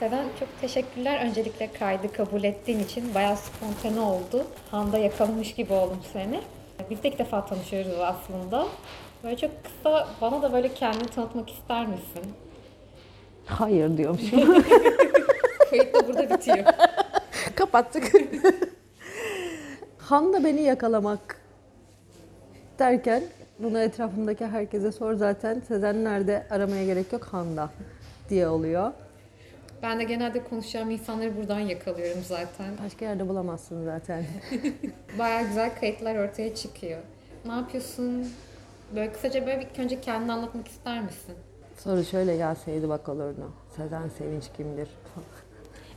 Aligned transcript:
Seden 0.00 0.24
çok 0.40 0.60
teşekkürler. 0.60 1.26
Öncelikle 1.26 1.72
kaydı 1.72 2.12
kabul 2.12 2.44
ettiğin 2.44 2.80
için 2.80 3.14
bayağı 3.14 3.36
spontane 3.36 4.00
oldu. 4.00 4.46
Handa 4.70 4.98
yakalamış 4.98 5.54
gibi 5.54 5.72
oldum 5.72 5.98
seni. 6.12 6.40
Biz 6.90 7.02
de 7.02 7.08
ilk 7.08 7.18
defa 7.18 7.46
tanışıyoruz 7.46 8.00
aslında. 8.00 8.66
Böyle 9.24 9.36
çok 9.36 9.50
kısa 9.64 10.08
bana 10.20 10.42
da 10.42 10.52
böyle 10.52 10.74
kendini 10.74 11.06
tanıtmak 11.06 11.50
ister 11.50 11.86
misin? 11.86 12.32
Hayır 13.46 13.96
diyormuşum. 13.96 14.40
Kayıt 15.70 15.94
da 15.94 16.08
burada 16.08 16.30
bitiyor. 16.30 16.64
Kapattık. 17.54 18.12
Han 19.98 20.32
da 20.32 20.44
beni 20.44 20.60
yakalamak 20.60 21.40
derken 22.78 23.22
bunu 23.58 23.78
etrafımdaki 23.80 24.46
herkese 24.46 24.92
sor 24.92 25.14
zaten 25.14 25.62
Sezen 25.68 26.04
nerede 26.04 26.46
aramaya 26.50 26.84
gerek 26.84 27.12
yok 27.12 27.24
Han'da 27.30 27.70
diye 28.30 28.48
oluyor. 28.48 28.92
Ben 29.82 30.00
de 30.00 30.04
genelde 30.04 30.44
konuşacağım 30.44 30.90
insanları 30.90 31.36
buradan 31.36 31.60
yakalıyorum 31.60 32.22
zaten. 32.24 32.66
Başka 32.84 33.04
yerde 33.04 33.28
bulamazsın 33.28 33.84
zaten. 33.84 34.24
Bayağı 35.18 35.46
güzel 35.46 35.70
kayıtlar 35.80 36.16
ortaya 36.28 36.54
çıkıyor. 36.54 37.00
Ne 37.46 37.52
yapıyorsun? 37.52 38.28
Böyle 38.94 39.12
kısaca 39.12 39.46
böyle 39.46 39.68
bir 39.74 39.82
önce 39.82 40.00
kendini 40.00 40.32
anlatmak 40.32 40.68
ister 40.68 41.02
misin? 41.02 41.34
Soru 41.78 42.04
şöyle 42.04 42.36
gelseydi 42.36 42.88
bak 42.88 43.08
olurdu. 43.08 43.52
Sezen 43.76 44.08
Sevinç 44.18 44.44
kimdir? 44.56 44.88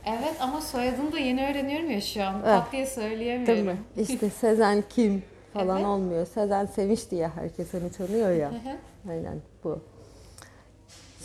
Evet 0.06 0.34
ama 0.40 0.60
soyadını 0.60 1.12
da 1.12 1.18
yeni 1.18 1.46
öğreniyorum 1.50 1.90
ya 1.90 2.00
şu 2.00 2.22
an. 2.24 2.34
Evet. 2.34 2.44
Pat 2.44 2.72
diye 2.72 2.86
söyleyemiyorum. 2.86 3.46
Değil 3.66 3.66
mi? 3.66 3.82
İşte 3.96 4.30
Sezen 4.30 4.84
kim 4.90 5.22
falan 5.52 5.76
Evet. 5.76 5.86
olmuyor. 5.86 6.26
Sezen 6.26 6.66
Sevinç 6.66 7.10
diye 7.10 7.28
herkes 7.28 7.74
hani 7.74 7.90
tanıyor 7.90 8.30
ya. 8.30 8.52
Aynen 9.10 9.40
bu. 9.64 9.80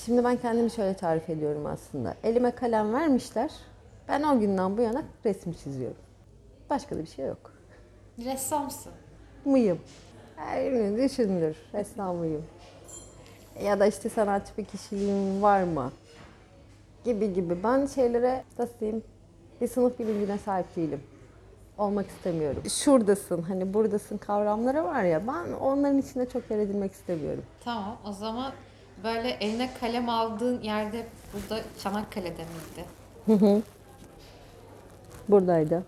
Şimdi 0.07 0.23
ben 0.23 0.37
kendimi 0.37 0.71
şöyle 0.71 0.93
tarif 0.93 1.29
ediyorum 1.29 1.65
aslında. 1.65 2.15
Elime 2.23 2.51
kalem 2.51 2.93
vermişler. 2.93 3.51
Ben 4.07 4.23
o 4.23 4.39
günden 4.39 4.77
bu 4.77 4.81
yana 4.81 5.03
resim 5.25 5.53
çiziyorum. 5.53 5.97
Başka 6.69 6.95
da 6.95 6.99
bir 6.99 7.07
şey 7.07 7.25
yok. 7.25 7.53
Ressamsın. 8.25 8.91
Mıyım? 9.45 9.79
Her 10.35 10.71
gün 10.71 10.97
düşündür. 10.97 11.57
Ressam 11.73 12.15
mıyım? 12.15 12.45
Ya 13.63 13.79
da 13.79 13.85
işte 13.85 14.09
sanatçı 14.09 14.57
bir 14.57 14.65
kişiliğim 14.65 15.41
var 15.41 15.63
mı? 15.63 15.91
Gibi 17.03 17.33
gibi. 17.33 17.63
Ben 17.63 17.85
şeylere 17.85 18.43
nasıl 18.59 18.79
diyeyim? 18.79 19.03
Bir 19.61 19.67
sınıf 19.67 19.99
bilincine 19.99 20.37
sahip 20.37 20.75
değilim. 20.75 21.01
Olmak 21.77 22.07
istemiyorum. 22.07 22.63
Şuradasın, 22.69 23.41
hani 23.41 23.73
buradasın 23.73 24.17
kavramları 24.17 24.83
var 24.83 25.03
ya 25.03 25.27
ben 25.27 25.53
onların 25.53 25.97
içinde 25.97 26.29
çok 26.29 26.51
yer 26.51 26.59
edilmek 26.59 26.91
istemiyorum. 26.91 27.43
Tamam 27.63 27.97
o 28.05 28.11
zaman 28.11 28.51
böyle 29.03 29.29
eline 29.29 29.69
kalem 29.79 30.09
aldığın 30.09 30.61
yerde 30.61 31.05
burada 31.33 31.61
Çanakkale'de 31.83 32.43
miydi? 32.43 33.63
Buradaydı. 35.29 35.83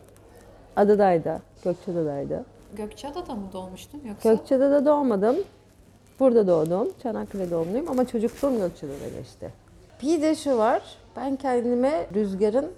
Adadaydı. 0.75 1.41
Gökçeada'daydı. 1.63 2.45
Gökçeada'da 2.75 3.35
mı 3.35 3.49
doğmuştun 3.53 4.01
yoksa? 4.07 4.33
Gökçeada'da 4.33 4.85
doğmadım. 4.85 5.35
Burada 6.19 6.47
doğdum. 6.47 6.91
Çanakkale 7.03 7.51
doğumluyum 7.51 7.89
ama 7.89 8.05
çocukluğum 8.07 8.57
Gökçeada'da 8.57 9.09
geçti. 9.19 9.53
Bir 10.01 10.21
de 10.21 10.35
şu 10.35 10.57
var. 10.57 10.81
Ben 11.15 11.35
kendime 11.35 12.07
Rüzgar'ın 12.15 12.71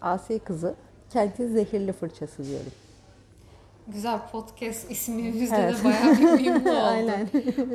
asi 0.00 0.38
kızı, 0.38 0.74
kentin 1.10 1.46
zehirli 1.54 1.92
fırçası 1.92 2.44
diyorum. 2.44 2.72
Güzel 3.88 4.18
podcast 4.32 4.90
ismimizde 4.90 5.56
Evet. 5.56 5.80
de 5.80 5.84
bayağı 5.84 6.18
bir 6.18 6.32
uyumlu 6.32 6.70
oldu. 6.70 6.78
Aynen. 6.84 7.28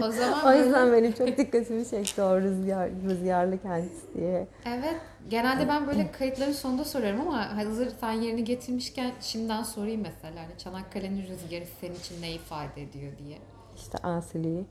O 0.08 0.12
zaman 0.12 0.42
O 0.45 0.45
böyle- 0.50 0.58
yüzden 0.64 0.92
benim 0.94 1.12
çok 1.12 1.28
dikkatimi 1.38 1.86
çekti 1.90 2.22
o 2.22 2.42
rüzgar, 2.42 2.90
rüzgarlı 3.03 3.62
kent 3.62 3.91
diye. 4.16 4.47
Evet. 4.66 4.96
Genelde 5.30 5.68
ben 5.68 5.88
böyle 5.88 6.12
kayıtların 6.12 6.52
sonunda 6.52 6.86
soruyorum 6.86 7.22
ama 7.22 7.56
hazır 7.58 7.90
sen 8.02 8.12
yerini 8.12 8.44
getirmişken 8.44 9.12
şimdiden 9.22 9.63
sorayım 9.63 10.02
mesela. 10.02 10.44
Hani 10.44 10.58
Çanakkale'nin 10.58 11.22
rüzgarı 11.28 11.66
senin 11.81 11.96
için 11.96 12.22
ne 12.22 12.31
ifade 12.31 12.81
ediyor 12.84 13.12
diye. 13.25 13.38
İşte 13.78 13.97
asiliği, 13.97 14.66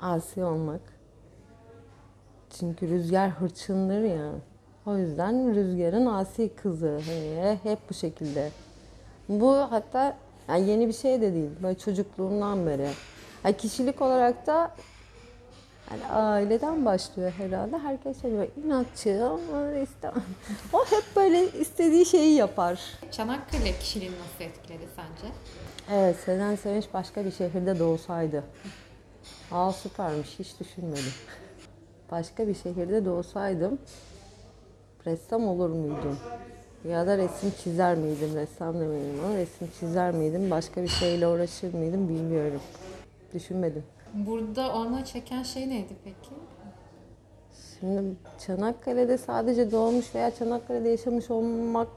asi 0.00 0.44
olmak. 0.44 0.80
Çünkü 2.58 2.88
rüzgar 2.88 3.30
hırçındır 3.30 4.02
ya. 4.02 4.30
O 4.86 4.96
yüzden 4.98 5.54
rüzgarın 5.54 6.06
asi 6.06 6.54
kızı. 6.54 7.00
Hani 7.06 7.58
hep 7.62 7.78
bu 7.90 7.94
şekilde. 7.94 8.50
Bu 9.28 9.56
hatta 9.56 10.16
yani 10.48 10.68
yeni 10.70 10.88
bir 10.88 10.92
şey 10.92 11.20
de 11.20 11.34
değil. 11.34 11.50
Böyle 11.62 11.78
çocukluğumdan 11.78 12.66
beri. 12.66 12.88
Yani 13.44 13.56
kişilik 13.56 14.02
olarak 14.02 14.46
da 14.46 14.70
yani 15.90 16.06
aileden 16.06 16.84
başlıyor 16.84 17.32
herhalde. 17.38 17.78
Herkes 17.78 18.22
şey 18.22 18.32
böyle 18.32 18.50
inatçı 18.66 19.24
ama 19.24 19.72
işte 19.72 20.10
o 20.72 20.84
hep 20.84 21.04
böyle 21.16 21.52
istediği 21.52 22.06
şeyi 22.06 22.34
yapar. 22.34 22.80
Çanakkale 23.10 23.72
kişiliğini 23.72 24.14
nasıl 24.14 24.44
etkiledi 24.44 24.84
sence? 24.96 25.32
Evet, 25.92 26.16
Sezen 26.24 26.56
Sevinç 26.56 26.84
başka 26.94 27.24
bir 27.24 27.30
şehirde 27.32 27.78
doğsaydı. 27.78 28.44
Aa 29.52 29.72
süpermiş, 29.72 30.38
hiç 30.38 30.60
düşünmedim. 30.60 31.12
Başka 32.10 32.48
bir 32.48 32.54
şehirde 32.54 33.04
doğsaydım 33.04 33.78
ressam 35.06 35.48
olur 35.48 35.70
muydum? 35.70 36.18
Ya 36.88 37.06
da 37.06 37.18
resim 37.18 37.52
çizer 37.64 37.94
miydim? 37.96 38.34
Ressam 38.34 38.80
demeyelim 38.80 39.24
ama 39.24 39.36
resim 39.36 39.68
çizer 39.80 40.14
miydim? 40.14 40.50
Başka 40.50 40.82
bir 40.82 40.88
şeyle 40.88 41.28
uğraşır 41.28 41.74
mıydım 41.74 42.08
bilmiyorum. 42.08 42.60
Düşünmedim. 43.34 43.82
Burada 44.14 44.72
onu 44.74 45.04
çeken 45.04 45.42
şey 45.42 45.68
neydi 45.68 45.96
peki? 46.04 46.34
Şimdi 47.80 48.02
Çanakkale'de 48.46 49.18
sadece 49.18 49.72
doğmuş 49.72 50.14
veya 50.14 50.30
Çanakkale'de 50.34 50.88
yaşamış 50.88 51.30
olmak 51.30 51.88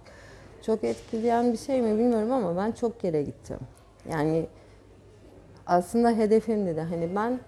çok 0.66 0.84
etkileyen 0.84 1.54
bir 1.54 1.58
şey 1.58 1.82
mi 1.82 2.00
bilmiyorum 2.00 2.32
ama 2.32 2.58
ben 2.58 2.72
çok 2.72 3.04
yere 3.04 3.22
gittim. 3.24 3.58
Yani 4.12 4.46
aslında 5.68 6.12
hedefimdi 6.12 6.76
de 6.76 6.82
hani 6.82 7.16
ben 7.16 7.40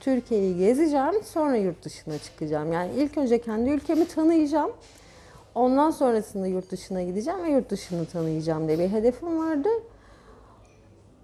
Türkiye'yi 0.00 0.56
gezeceğim 0.58 1.22
sonra 1.24 1.56
yurt 1.56 1.84
dışına 1.84 2.18
çıkacağım. 2.18 2.72
Yani 2.72 2.92
ilk 2.96 3.18
önce 3.18 3.40
kendi 3.40 3.70
ülkemi 3.70 4.08
tanıyacağım. 4.08 4.70
Ondan 5.54 5.90
sonrasında 5.90 6.46
yurt 6.46 6.70
dışına 6.70 7.02
gideceğim 7.02 7.44
ve 7.44 7.50
yurt 7.50 7.70
dışını 7.70 8.06
tanıyacağım 8.06 8.68
diye 8.68 8.78
bir 8.78 8.88
hedefim 8.88 9.38
vardı. 9.38 9.68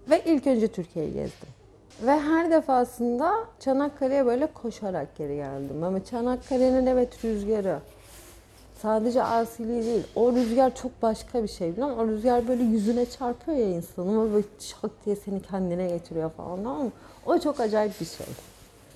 Ve 0.09 0.21
ilk 0.25 0.47
önce 0.47 0.67
Türkiye'yi 0.67 1.13
gezdim. 1.13 1.49
Ve 2.05 2.19
her 2.19 2.51
defasında 2.51 3.33
Çanakkale'ye 3.59 4.25
böyle 4.25 4.47
koşarak 4.47 5.15
geri 5.17 5.35
geldim. 5.35 5.83
Ama 5.83 6.05
Çanakkale'nin 6.05 6.85
evet 6.85 7.25
rüzgarı. 7.25 7.79
Sadece 8.81 9.23
asiliği 9.23 9.85
değil. 9.85 10.03
O 10.15 10.31
rüzgar 10.31 10.75
çok 10.75 11.01
başka 11.01 11.43
bir 11.43 11.47
şey 11.47 11.71
biliyor 11.71 11.87
musun? 11.87 12.03
O 12.03 12.07
rüzgar 12.07 12.47
böyle 12.47 12.63
yüzüne 12.63 13.05
çarpıyor 13.05 13.57
ya 13.57 13.69
insanın. 13.69 14.33
Böyle 14.33 14.45
şak 14.59 14.91
diye 15.05 15.15
seni 15.15 15.41
kendine 15.41 15.87
getiriyor 15.87 16.31
falan 16.31 16.63
tamam 16.63 16.83
mı? 16.83 16.91
O 17.25 17.39
çok 17.39 17.59
acayip 17.59 18.01
bir 18.01 18.05
şey. 18.05 18.27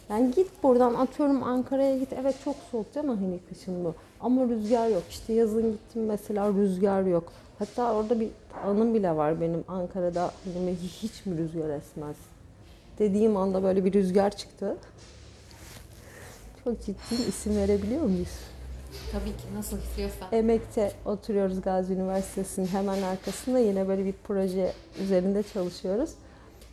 Yani 0.10 0.32
git 0.32 0.64
buradan 0.64 0.94
atıyorum 0.94 1.44
Ankara'ya 1.44 1.98
git. 1.98 2.14
Evet 2.14 2.36
çok 2.46 2.56
soğuk 2.72 2.96
değil 2.96 3.06
mi 3.06 3.12
hani 3.12 3.40
kışın 3.50 3.86
bu? 3.86 3.96
Ama 4.20 4.44
rüzgar 4.46 4.88
yok. 4.88 5.04
İşte 5.10 5.34
yazın 5.34 5.72
gittim 5.72 6.06
mesela 6.06 6.54
rüzgar 6.54 7.02
yok. 7.04 7.32
Hatta 7.60 7.94
orada 7.94 8.20
bir 8.20 8.30
anım 8.66 8.94
bile 8.94 9.16
var 9.16 9.42
benim 9.42 9.64
Ankara'da 9.68 10.32
hani 10.54 10.76
hiç 10.76 11.26
mi 11.26 11.38
rüzgar 11.38 11.70
esmez? 11.70 12.16
Dediğim 13.00 13.38
anda 13.38 13.64
böyle 13.64 13.86
bir 13.86 13.94
rüzgar 13.94 14.38
çıktı. 14.38 14.78
Çok 16.64 16.82
ciddi 16.82 17.16
isim 17.30 17.58
verebiliyor 17.58 18.02
muyuz? 18.04 18.40
Tabii 19.12 19.30
ki 19.30 19.56
nasıl 19.56 19.78
istiyorsan. 19.78 20.28
Emek'te 20.32 20.92
oturuyoruz 21.06 21.62
Gazi 21.62 21.94
Üniversitesi'nin 21.94 22.68
hemen 22.68 23.02
arkasında 23.02 23.60
yine 23.60 23.88
böyle 23.88 24.06
bir 24.06 24.14
proje 24.24 24.74
üzerinde 25.04 25.44
çalışıyoruz. 25.44 26.10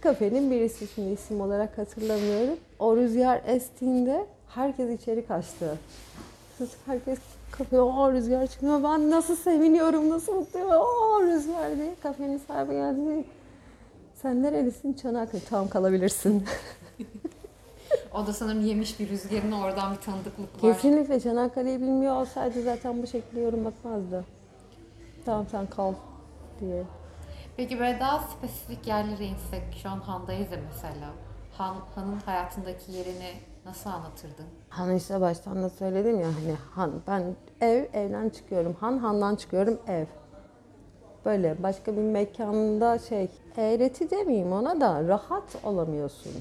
Kafenin 0.01 0.51
birisi 0.51 0.87
şimdi 0.95 1.11
isim 1.11 1.41
olarak 1.41 1.79
hatırlamıyorum. 1.79 2.57
O 2.79 2.97
rüzgar 2.97 3.41
estiğinde 3.47 4.27
herkes 4.49 5.01
içeri 5.01 5.27
kaçtı. 5.27 5.79
Herkes 6.87 7.19
kafeye 7.51 7.83
o 7.83 8.13
rüzgar 8.13 8.47
çıkıyor. 8.47 8.83
Ben 8.83 9.11
nasıl 9.11 9.37
seviniyorum, 9.37 10.11
nasıl 10.11 10.35
mutluyum. 10.35 10.71
O 10.71 11.23
rüzgar 11.23 11.77
diye 11.77 11.95
kafenin 12.03 12.41
sahibi 12.49 12.73
geldi. 12.73 13.25
Sen 14.23 14.43
nerelisin? 14.43 14.93
Çanakkale. 14.93 15.43
Tamam 15.51 15.69
kalabilirsin. 15.69 16.45
O 18.15 18.27
da 18.27 18.33
sanırım 18.33 18.67
yemiş 18.67 19.01
bir 19.01 19.09
rüzgarın 19.09 19.53
oradan 19.53 19.93
bir 19.93 20.01
tanıdıklık 20.01 20.65
var. 20.65 20.75
Kesinlikle 20.75 21.21
Çanakkale'yi 21.21 21.81
bilmiyor 21.81 22.17
olsaydı 22.17 22.63
zaten 22.63 23.03
bu 23.03 23.07
şekilde 23.07 23.41
yorum 23.41 23.65
bakmazdı. 23.65 24.25
Tamam 25.25 25.47
sen 25.51 25.67
kal 25.67 25.93
diye. 26.61 26.83
Peki 27.61 27.81
böyle 27.81 28.01
daha 28.01 28.19
spesifik 28.19 28.87
yerlere 28.87 29.25
insek, 29.25 29.63
şu 29.83 29.89
an 29.89 30.01
Han'dayız 30.01 30.53
ya 30.53 30.59
mesela. 30.73 31.11
Han, 31.59 31.77
Han'ın 31.95 32.19
hayatındaki 32.27 32.93
yerini 32.93 33.33
nasıl 33.65 33.91
anlatırdın? 33.91 34.47
Han 34.69 34.97
işte 34.97 35.21
baştan 35.21 35.63
da 35.63 35.71
söyledim 35.71 36.21
ya 36.21 36.27
hani 36.27 36.57
han 36.75 36.93
ben 37.07 37.37
ev 37.61 37.85
evden 37.93 38.29
çıkıyorum 38.29 38.77
han 38.81 38.99
handan 38.99 39.37
çıkıyorum 39.37 39.79
ev. 39.89 40.07
Böyle 41.25 41.63
başka 41.63 41.97
bir 41.97 42.03
mekanda 42.03 42.99
şey 42.99 43.29
eğreti 43.57 44.11
demeyeyim 44.11 44.53
ona 44.53 44.81
da 44.81 45.09
rahat 45.09 45.57
olamıyorsun. 45.65 46.33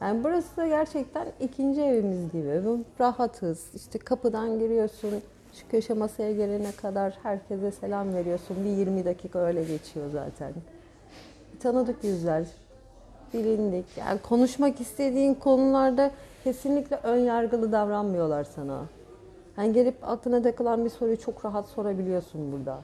Yani 0.00 0.24
burası 0.24 0.56
da 0.56 0.66
gerçekten 0.66 1.32
ikinci 1.40 1.82
evimiz 1.82 2.32
gibi. 2.32 2.62
Rahatız. 3.00 3.74
İşte 3.74 3.98
kapıdan 3.98 4.58
giriyorsun. 4.58 5.22
Şu 5.60 5.68
köşe 5.68 5.94
masaya 5.94 6.32
gelene 6.32 6.72
kadar 6.72 7.18
herkese 7.22 7.70
selam 7.70 8.14
veriyorsun. 8.14 8.56
Bir 8.64 8.70
20 8.70 9.04
dakika 9.04 9.38
öyle 9.38 9.64
geçiyor 9.64 10.06
zaten. 10.12 10.52
Tanıdık 11.60 12.04
yüzler, 12.04 12.46
bilindik. 13.34 13.86
Yani 13.96 14.18
konuşmak 14.18 14.80
istediğin 14.80 15.34
konularda 15.34 16.10
kesinlikle 16.44 16.96
ön 17.02 17.16
yargılı 17.16 17.72
davranmıyorlar 17.72 18.44
sana. 18.44 18.80
Yani 19.58 19.72
gelip 19.72 19.94
aklına 20.02 20.42
takılan 20.42 20.84
bir 20.84 20.90
soruyu 20.90 21.20
çok 21.20 21.44
rahat 21.44 21.66
sorabiliyorsun 21.66 22.52
burada. 22.52 22.78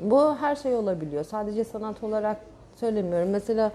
Bu 0.00 0.36
her 0.36 0.56
şey 0.56 0.74
olabiliyor. 0.74 1.24
Sadece 1.24 1.64
sanat 1.64 2.02
olarak 2.02 2.36
söylemiyorum. 2.76 3.30
Mesela 3.30 3.72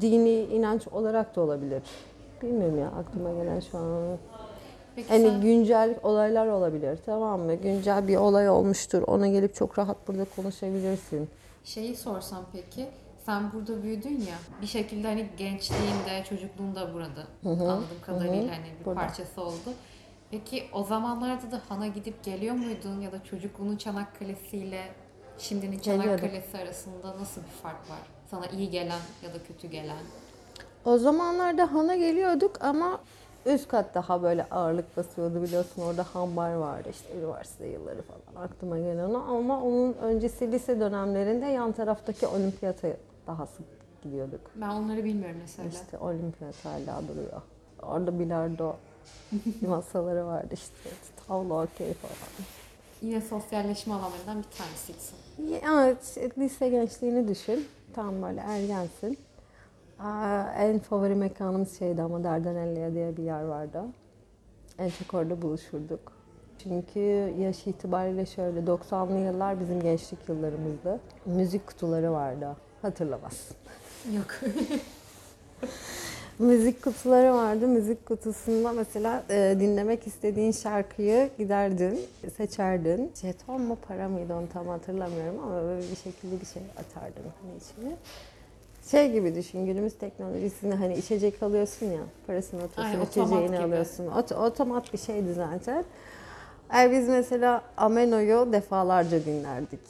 dini 0.00 0.40
inanç 0.40 0.88
olarak 0.88 1.36
da 1.36 1.40
olabilir. 1.40 1.82
Bilmiyorum 2.42 2.78
ya 2.78 2.86
aklıma 2.88 3.32
gelen 3.32 3.60
şu 3.60 3.78
an. 3.78 4.18
Peki 4.98 5.08
Hani 5.08 5.22
sen 5.28 5.40
güncel 5.40 5.94
olaylar 6.02 6.46
olabilir 6.46 6.98
tamam 7.06 7.40
mı? 7.40 7.54
Güncel 7.54 8.08
bir 8.08 8.16
olay 8.16 8.50
olmuştur. 8.50 9.02
Ona 9.06 9.28
gelip 9.28 9.54
çok 9.54 9.78
rahat 9.78 10.08
burada 10.08 10.24
konuşabilirsin. 10.36 11.28
şeyi 11.64 11.96
sorsam 11.96 12.44
peki 12.52 12.86
sen 13.26 13.52
burada 13.52 13.82
büyüdün 13.82 14.20
ya 14.20 14.34
bir 14.62 14.66
şekilde 14.66 15.08
hani 15.08 15.26
gençliğinde 15.36 16.24
çocukluğunda 16.28 16.94
burada 16.94 17.26
anladığım 17.44 17.86
kadarıyla 18.06 18.52
hani 18.52 18.66
bir 18.80 18.84
Burada. 18.84 19.00
parçası 19.00 19.42
oldu. 19.42 19.72
Peki 20.30 20.64
o 20.72 20.84
zamanlarda 20.84 21.50
da 21.50 21.60
Han'a 21.68 21.86
gidip 21.86 22.24
geliyor 22.24 22.54
muydun 22.54 23.00
ya 23.00 23.12
da 23.12 23.24
çocukluğunun 23.24 23.76
Çanakkale'si 23.76 24.56
ile 24.56 24.82
şimdinin. 25.38 25.78
Çanakkale'si 25.78 26.58
arasında 26.58 27.16
nasıl 27.20 27.40
bir 27.40 27.62
fark 27.62 27.90
var? 27.90 27.98
Sana 28.30 28.46
iyi 28.46 28.70
gelen 28.70 29.00
ya 29.22 29.34
da 29.34 29.42
kötü 29.48 29.68
gelen? 29.68 30.02
O 30.84 30.98
zamanlarda 30.98 31.72
Han'a 31.72 31.96
geliyorduk 31.96 32.64
ama 32.64 33.00
üst 33.54 33.68
kat 33.68 33.94
daha 33.94 34.22
böyle 34.22 34.44
ağırlık 34.50 34.96
basıyordu 34.96 35.42
biliyorsun 35.42 35.82
orada 35.82 36.04
hambar 36.14 36.54
vardı 36.54 36.88
işte 36.90 37.18
üniversite 37.18 37.66
yılları 37.66 38.02
falan 38.02 38.44
aklıma 38.44 38.78
gelen 38.78 39.14
o. 39.14 39.18
ama 39.36 39.62
onun 39.62 39.92
öncesi 39.92 40.52
lise 40.52 40.80
dönemlerinde 40.80 41.46
yan 41.46 41.72
taraftaki 41.72 42.26
olimpiyata 42.26 42.88
daha 43.26 43.46
sık 43.46 43.66
gidiyorduk. 44.02 44.40
Ben 44.54 44.68
onları 44.68 45.04
bilmiyorum 45.04 45.36
mesela. 45.40 45.68
İşte 45.68 45.98
olimpiyat 45.98 46.64
hala 46.64 47.02
duruyor. 47.08 47.42
Orada 47.82 48.18
bilardo 48.18 48.76
masaları 49.68 50.26
vardı 50.26 50.54
işte 50.54 50.90
tavla 51.28 51.62
okey 51.62 51.92
falan. 51.94 52.46
Yine 53.02 53.20
sosyalleşme 53.20 53.94
alanlarından 53.94 54.38
bir 54.38 54.58
tanesiysin. 54.58 55.16
Evet, 55.74 56.38
lise 56.38 56.68
gençliğini 56.68 57.28
düşün. 57.28 57.66
Tam 57.94 58.22
böyle 58.22 58.40
ergensin. 58.40 59.18
Aa, 59.98 60.52
en 60.58 60.78
favori 60.78 61.14
mekanımız 61.14 61.78
şeydi 61.78 62.02
ama 62.02 62.24
Dardanelli'ye 62.24 62.94
diye 62.94 63.16
bir 63.16 63.22
yer 63.22 63.42
vardı. 63.42 63.82
En 64.78 64.90
çok 64.90 65.14
orada 65.14 65.42
buluşurduk. 65.42 66.12
Çünkü 66.62 67.00
yaş 67.38 67.66
itibariyle 67.66 68.26
şöyle 68.26 68.60
90'lı 68.60 69.18
yıllar 69.18 69.60
bizim 69.60 69.80
gençlik 69.80 70.28
yıllarımızdı. 70.28 71.00
Müzik 71.26 71.66
kutuları 71.66 72.12
vardı. 72.12 72.56
Hatırlamazsın. 72.82 73.56
Yok. 74.16 74.40
Müzik 76.38 76.82
kutuları 76.82 77.34
vardı. 77.34 77.66
Müzik 77.68 78.06
kutusunda 78.06 78.72
mesela 78.72 79.24
e, 79.30 79.56
dinlemek 79.60 80.06
istediğin 80.06 80.52
şarkıyı 80.52 81.30
giderdin, 81.38 82.00
seçerdin. 82.36 83.12
Jeton 83.14 83.60
mu 83.60 83.78
para 83.88 84.08
mıydı 84.08 84.34
onu 84.34 84.48
tam 84.52 84.68
hatırlamıyorum 84.68 85.38
ama 85.44 85.62
böyle 85.62 85.82
bir 85.90 85.96
şekilde 85.96 86.40
bir 86.40 86.46
şey 86.46 86.62
atardın 86.76 87.22
hani 87.42 87.56
içine. 87.56 87.96
Şey 88.82 89.12
gibi 89.12 89.34
düşün 89.34 89.66
günümüz 89.66 89.98
teknolojisinde 89.98 90.74
hani 90.74 90.94
içecek 90.94 91.42
alıyorsun 91.42 91.86
ya 91.86 92.00
parasını 92.26 92.62
atıyorsun 92.62 92.92
Aynen, 92.94 93.06
içeceğini 93.06 93.46
gibi. 93.46 93.64
alıyorsun. 93.64 94.06
Ot- 94.06 94.32
otomat 94.32 94.92
bir 94.92 94.98
şeydi 94.98 95.34
zaten. 95.34 95.84
E, 96.80 96.90
biz 96.90 97.08
mesela 97.08 97.62
Ameno'yu 97.76 98.52
defalarca 98.52 99.24
dinlerdik 99.24 99.80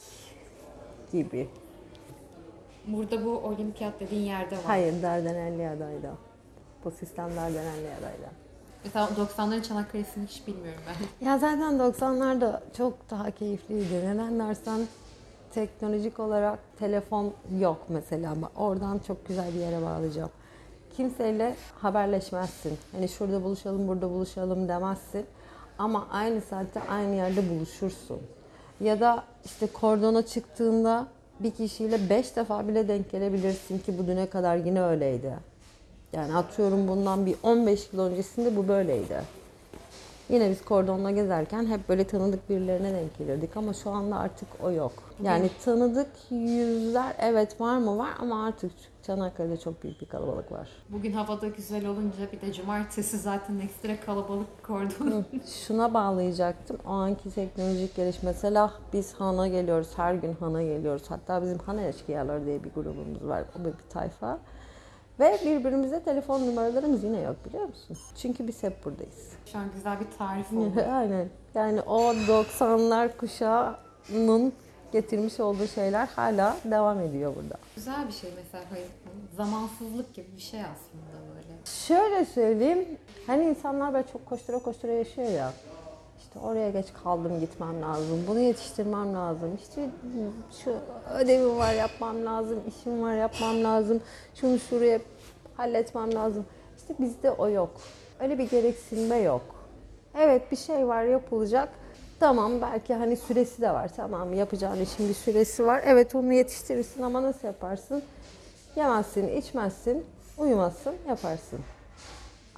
gibi. 1.11 1.49
Burada 2.87 3.25
bu 3.25 3.29
olimpiyat 3.29 3.99
dediğin 3.99 4.21
yerde 4.21 4.55
var. 4.55 4.63
Hayır 4.65 5.03
Dardanellia'daydı. 5.03 6.11
Bu 6.85 6.91
sistem 6.91 7.29
Dardanellia'daydı. 7.29 8.29
Mesela 8.83 9.07
90'ların 9.07 9.61
Çanakkale'sini 9.61 10.25
hiç 10.25 10.47
bilmiyorum 10.47 10.81
ben. 11.21 11.25
Ya 11.27 11.37
zaten 11.37 11.73
90'larda 11.73 12.59
çok 12.77 13.09
daha 13.09 13.31
keyifliydi. 13.31 13.93
Neden 14.05 14.39
dersen 14.39 14.79
teknolojik 15.53 16.19
olarak 16.19 16.59
telefon 16.79 17.33
yok 17.59 17.77
mesela. 17.89 18.35
Oradan 18.55 18.99
çok 18.99 19.27
güzel 19.27 19.53
bir 19.53 19.59
yere 19.59 19.81
bağlayacağım. 19.81 20.29
Kimseyle 20.97 21.55
haberleşmezsin. 21.81 22.77
Hani 22.91 23.09
şurada 23.09 23.43
buluşalım, 23.43 23.87
burada 23.87 24.09
buluşalım 24.09 24.67
demezsin. 24.67 25.25
Ama 25.77 26.07
aynı 26.11 26.41
saatte 26.41 26.81
aynı 26.89 27.15
yerde 27.15 27.49
buluşursun. 27.49 28.19
Ya 28.81 28.99
da 28.99 29.23
işte 29.45 29.67
kordona 29.67 30.25
çıktığında 30.25 31.07
bir 31.39 31.51
kişiyle 31.51 32.09
beş 32.09 32.35
defa 32.35 32.67
bile 32.67 32.87
denk 32.87 33.11
gelebilirsin 33.11 33.79
ki 33.79 33.97
bu 33.99 34.07
düne 34.07 34.29
kadar 34.29 34.55
yine 34.55 34.81
öyleydi. 34.81 35.33
Yani 36.13 36.35
atıyorum 36.35 36.87
bundan 36.87 37.25
bir 37.25 37.35
15 37.43 37.93
yıl 37.93 37.99
öncesinde 37.99 38.55
bu 38.55 38.67
böyleydi. 38.67 39.38
Yine 40.29 40.49
biz 40.49 40.65
kordonla 40.65 41.11
gezerken 41.11 41.65
hep 41.65 41.89
böyle 41.89 42.07
tanıdık 42.07 42.49
birilerine 42.49 42.93
denk 42.93 43.17
gelirdik 43.17 43.57
ama 43.57 43.73
şu 43.73 43.89
anda 43.89 44.15
artık 44.15 44.47
o 44.63 44.71
yok. 44.71 44.91
Yani 45.23 45.49
tanıdık 45.65 46.07
yüzler 46.29 47.15
evet 47.19 47.61
var 47.61 47.77
mı 47.77 47.97
var 47.97 48.09
ama 48.19 48.45
artık 48.45 48.71
Çanakkale'de 49.03 49.57
çok 49.57 49.83
büyük 49.83 50.01
bir 50.01 50.05
kalabalık 50.05 50.51
var. 50.51 50.69
Bugün 50.89 51.11
havada 51.11 51.47
güzel 51.47 51.85
olunca 51.87 52.31
bir 52.31 52.41
de 52.41 52.53
cumartesi 52.53 53.17
zaten 53.17 53.59
ekstra 53.59 53.99
kalabalık 54.05 54.63
kordon. 54.63 55.25
Şuna 55.67 55.93
bağlayacaktım. 55.93 56.77
O 56.87 56.89
anki 56.89 57.31
teknolojik 57.31 57.95
gelişme. 57.95 58.29
Mesela 58.29 58.73
biz 58.93 59.13
Han'a 59.13 59.47
geliyoruz. 59.47 59.89
Her 59.95 60.13
gün 60.13 60.33
Han'a 60.33 60.63
geliyoruz. 60.63 61.03
Hatta 61.09 61.41
bizim 61.41 61.57
Han 61.57 61.77
Eşkıyaları 61.77 62.45
diye 62.45 62.63
bir 62.63 62.71
grubumuz 62.73 63.27
var. 63.27 63.43
O 63.55 63.63
da 63.63 63.67
bir 63.67 63.89
tayfa. 63.89 64.39
Ve 65.19 65.39
birbirimize 65.45 66.03
telefon 66.03 66.47
numaralarımız 66.47 67.03
yine 67.03 67.21
yok 67.21 67.35
biliyor 67.45 67.63
musun? 67.67 67.97
Çünkü 68.21 68.47
biz 68.47 68.63
hep 68.63 68.85
buradayız. 68.85 69.29
Şu 69.51 69.57
an 69.57 69.65
güzel 69.75 69.99
bir 69.99 70.17
tarif 70.17 70.53
oldu. 70.57 70.85
Aynen. 70.91 71.29
Yani 71.55 71.81
o 71.81 72.01
90'lar 72.13 73.17
kuşağının 73.17 74.53
getirmiş 74.91 75.39
olduğu 75.39 75.67
şeyler 75.67 76.07
hala 76.07 76.57
devam 76.65 76.99
ediyor 76.99 77.35
burada. 77.35 77.55
Güzel 77.75 78.07
bir 78.07 78.13
şey 78.13 78.29
mesela 78.35 78.63
hani 78.69 78.81
zamansızlık 79.37 80.13
gibi 80.13 80.27
bir 80.35 80.41
şey 80.41 80.59
aslında 80.61 81.33
böyle. 81.35 81.65
Şöyle 81.65 82.25
söyleyeyim. 82.25 82.87
Hani 83.27 83.43
insanlar 83.43 83.93
böyle 83.93 84.07
çok 84.13 84.25
koştura 84.25 84.59
koştura 84.59 84.91
yaşıyor 84.91 85.29
ya. 85.31 85.53
İşte 86.19 86.39
oraya 86.39 86.69
geç 86.69 86.85
kaldım 87.03 87.39
gitmem 87.39 87.81
lazım. 87.81 88.23
Bunu 88.27 88.39
yetiştirmem 88.39 89.13
lazım. 89.13 89.55
İşte 89.61 89.89
şu 90.63 90.75
ödevim 91.13 91.57
var 91.57 91.73
yapmam 91.73 92.25
lazım. 92.25 92.59
işim 92.67 93.01
var 93.01 93.15
yapmam 93.15 93.63
lazım. 93.63 94.01
Şunu 94.35 94.59
şuraya 94.59 94.99
halletmem 95.57 96.13
lazım. 96.13 96.45
İşte 96.77 96.95
bizde 96.99 97.31
o 97.31 97.49
yok. 97.49 97.71
Öyle 98.19 98.37
bir 98.37 98.49
gereksinme 98.49 99.17
yok. 99.17 99.41
Evet 100.17 100.51
bir 100.51 100.57
şey 100.57 100.87
var 100.87 101.03
yapılacak. 101.03 101.69
Tamam 102.19 102.61
belki 102.61 102.93
hani 102.93 103.17
süresi 103.17 103.61
de 103.61 103.69
var. 103.69 103.91
Tamam 103.95 104.33
yapacağın 104.33 104.81
işin 104.81 105.09
bir 105.09 105.13
süresi 105.13 105.65
var. 105.65 105.81
Evet 105.85 106.15
onu 106.15 106.33
yetiştirirsin 106.33 107.01
ama 107.01 107.23
nasıl 107.23 107.47
yaparsın? 107.47 108.03
Yemezsin, 108.75 109.27
içmezsin, 109.37 110.05
uyumazsın, 110.37 110.93
yaparsın. 111.07 111.59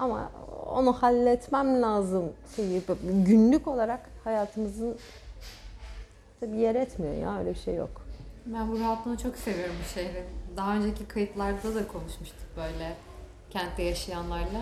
Ama 0.01 0.31
onu 0.75 0.93
halletmem 0.93 1.81
lazım 1.81 2.23
şeyi 2.55 2.81
günlük 3.25 3.67
olarak 3.67 3.99
hayatımızın 4.23 4.97
bir 6.41 6.57
yer 6.57 6.75
etmiyor 6.75 7.13
ya 7.13 7.39
öyle 7.39 7.49
bir 7.49 7.59
şey 7.59 7.75
yok. 7.75 8.01
Ben 8.45 8.71
bu 8.71 8.79
rahatlığını 8.79 9.17
çok 9.17 9.35
seviyorum 9.35 9.75
bu 9.83 9.89
şehrin. 9.93 10.25
Daha 10.57 10.75
önceki 10.75 11.05
kayıtlarda 11.07 11.75
da 11.75 11.87
konuşmuştuk 11.87 12.47
böyle 12.57 12.93
kentte 13.49 13.83
yaşayanlarla. 13.83 14.61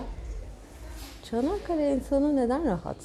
Çanakkale 1.24 1.96
insanı 1.96 2.36
neden 2.36 2.66
rahat? 2.66 2.98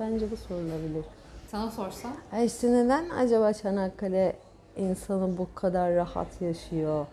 Bence 0.00 0.30
bu 0.30 0.36
sorulabilir. 0.36 1.04
Sana 1.50 1.70
sorsam 1.70 2.12
Ya 2.32 2.42
işte 2.42 2.72
neden 2.72 3.10
acaba 3.10 3.52
Çanakkale 3.52 4.36
insanı 4.76 5.38
bu 5.38 5.48
kadar 5.54 5.94
rahat 5.94 6.42
yaşıyor? 6.42 7.06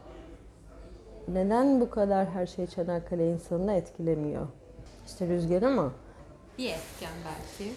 Neden 1.27 1.81
bu 1.81 1.89
kadar 1.89 2.29
her 2.29 2.45
şey 2.45 2.67
Çanakkale 2.67 3.31
insanını 3.31 3.73
etkilemiyor? 3.73 4.47
İşte 5.05 5.27
rüzgarı 5.27 5.69
mı? 5.69 5.91
bir 6.57 6.69
etken 6.69 7.13
belki. 7.25 7.73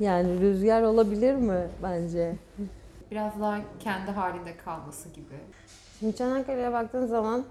Yani 0.00 0.40
rüzgar 0.40 0.82
olabilir 0.82 1.34
mi 1.34 1.68
bence? 1.82 2.36
Biraz 3.10 3.40
daha 3.40 3.60
kendi 3.80 4.10
halinde 4.10 4.56
kalması 4.56 5.08
gibi. 5.08 5.34
Şimdi 6.00 6.16
Çanakkale'ye 6.16 6.72
baktığın 6.72 7.06
zaman 7.06 7.44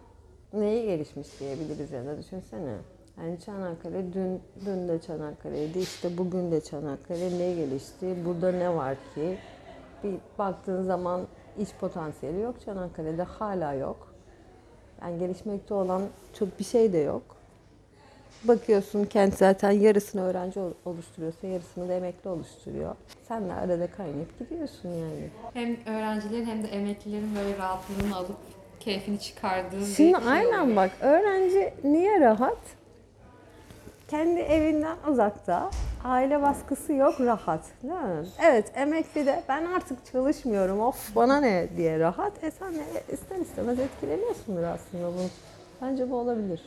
neyi 0.54 0.86
gelişmiş 0.86 1.40
diyebiliriz 1.40 1.92
ya 1.92 2.06
da 2.06 2.18
düşünsene. 2.18 2.76
Yani 3.18 3.40
Çanakkale 3.40 4.14
dün, 4.14 4.42
dün 4.66 4.88
de 4.88 5.02
Çanakkale'ydi 5.02 5.80
işte 5.80 6.18
bugün 6.18 6.52
de 6.52 6.62
Çanakkale 6.62 7.40
ne 7.40 7.54
gelişti 7.54 8.16
burada 8.26 8.52
ne 8.52 8.76
var 8.76 8.96
ki 9.16 9.38
bir 10.04 10.16
baktığın 10.40 10.84
zaman 10.84 11.22
iç 11.58 11.70
potansiyeli 11.80 12.40
yok 12.40 12.56
Çanakkale'de 12.66 13.24
hala 13.24 13.74
yok. 13.74 14.14
Yani 15.02 15.20
gelişmekte 15.20 15.74
olan 15.74 16.02
çok 16.34 16.60
bir 16.60 16.64
şey 16.64 16.94
de 16.94 16.98
yok. 16.98 17.33
Bakıyorsun 18.48 19.06
kent 19.06 19.38
zaten 19.38 19.72
yarısını 19.72 20.22
öğrenci 20.26 20.60
ol- 20.60 20.74
oluşturuyorsa 20.86 21.48
yarısını 21.48 21.90
da 21.90 21.94
emekli 21.94 22.30
oluşturuyor. 22.30 22.96
Sen 23.28 23.50
de 23.50 23.54
arada 23.54 23.88
kaynayıp 23.88 24.40
gidiyorsun 24.40 24.90
yani. 24.90 25.30
Hem 25.54 25.96
öğrencilerin 25.96 26.46
hem 26.46 26.64
de 26.64 26.68
emeklilerin 26.68 27.36
böyle 27.36 27.58
rahatlığını 27.58 28.16
alıp 28.16 28.38
keyfini 28.80 29.20
çıkardığı 29.20 29.80
bir 29.80 29.86
Şimdi 29.86 29.96
şey 30.24 30.30
aynen 30.32 30.60
oluyor. 30.64 30.76
bak 30.76 30.92
öğrenci 31.02 31.74
niye 31.84 32.20
rahat? 32.20 32.58
Kendi 34.08 34.40
evinden 34.40 34.98
uzakta, 35.12 35.70
aile 36.04 36.42
baskısı 36.42 36.94
yok, 36.94 37.16
rahat. 37.22 37.62
Değil 37.84 37.94
mi? 37.94 38.26
Evet, 38.46 38.72
emekli 38.76 39.26
de 39.26 39.44
ben 39.50 39.66
artık 39.66 40.06
çalışmıyorum, 40.12 40.80
of 40.80 41.16
bana 41.16 41.40
ne 41.40 41.68
diye 41.78 42.00
rahat. 42.00 42.44
E 42.44 42.52
sen 42.52 42.74
de 42.74 42.84
ister 43.14 43.36
istemez 43.38 43.80
etkileniyorsundur 43.80 44.64
aslında 44.64 45.08
bunu. 45.08 45.28
Bence 45.82 46.10
bu 46.12 46.16
olabilir. 46.16 46.62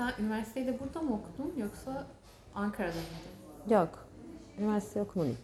Sen 0.00 0.24
üniversiteyi 0.24 0.66
de 0.66 0.80
burada 0.80 1.00
mı 1.02 1.14
okudun 1.14 1.60
yoksa 1.60 2.06
Ankara'da 2.54 2.92
mıydın? 2.94 3.74
Yok, 3.74 4.08
üniversite 4.58 5.02
okumadım. 5.02 5.36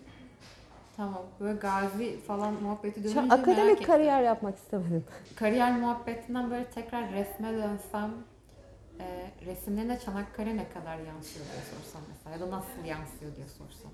Tamam. 0.96 1.22
Böyle 1.40 1.58
gazi 1.58 2.20
falan 2.20 2.52
muhabbeti 2.62 3.04
dönünce 3.04 3.20
Şu 3.20 3.26
akademik 3.34 3.72
ettim. 3.72 3.86
kariyer 3.86 4.22
yapmak 4.22 4.56
istemedim. 4.56 5.04
Kariyer 5.36 5.80
muhabbetinden 5.80 6.50
böyle 6.50 6.64
tekrar 6.64 7.12
resme 7.12 7.52
dönsem 7.52 8.10
e, 9.00 9.30
resimlerine 9.46 9.98
Çanakkale 9.98 10.56
ne 10.56 10.68
kadar 10.68 10.98
yansıyor 10.98 11.46
diye 11.52 11.62
sorsam 11.62 12.02
mesela 12.08 12.30
ya 12.36 12.40
da 12.40 12.50
nasıl 12.56 12.84
yansıyor 12.84 13.36
diye 13.36 13.46
sorsam. 13.48 13.90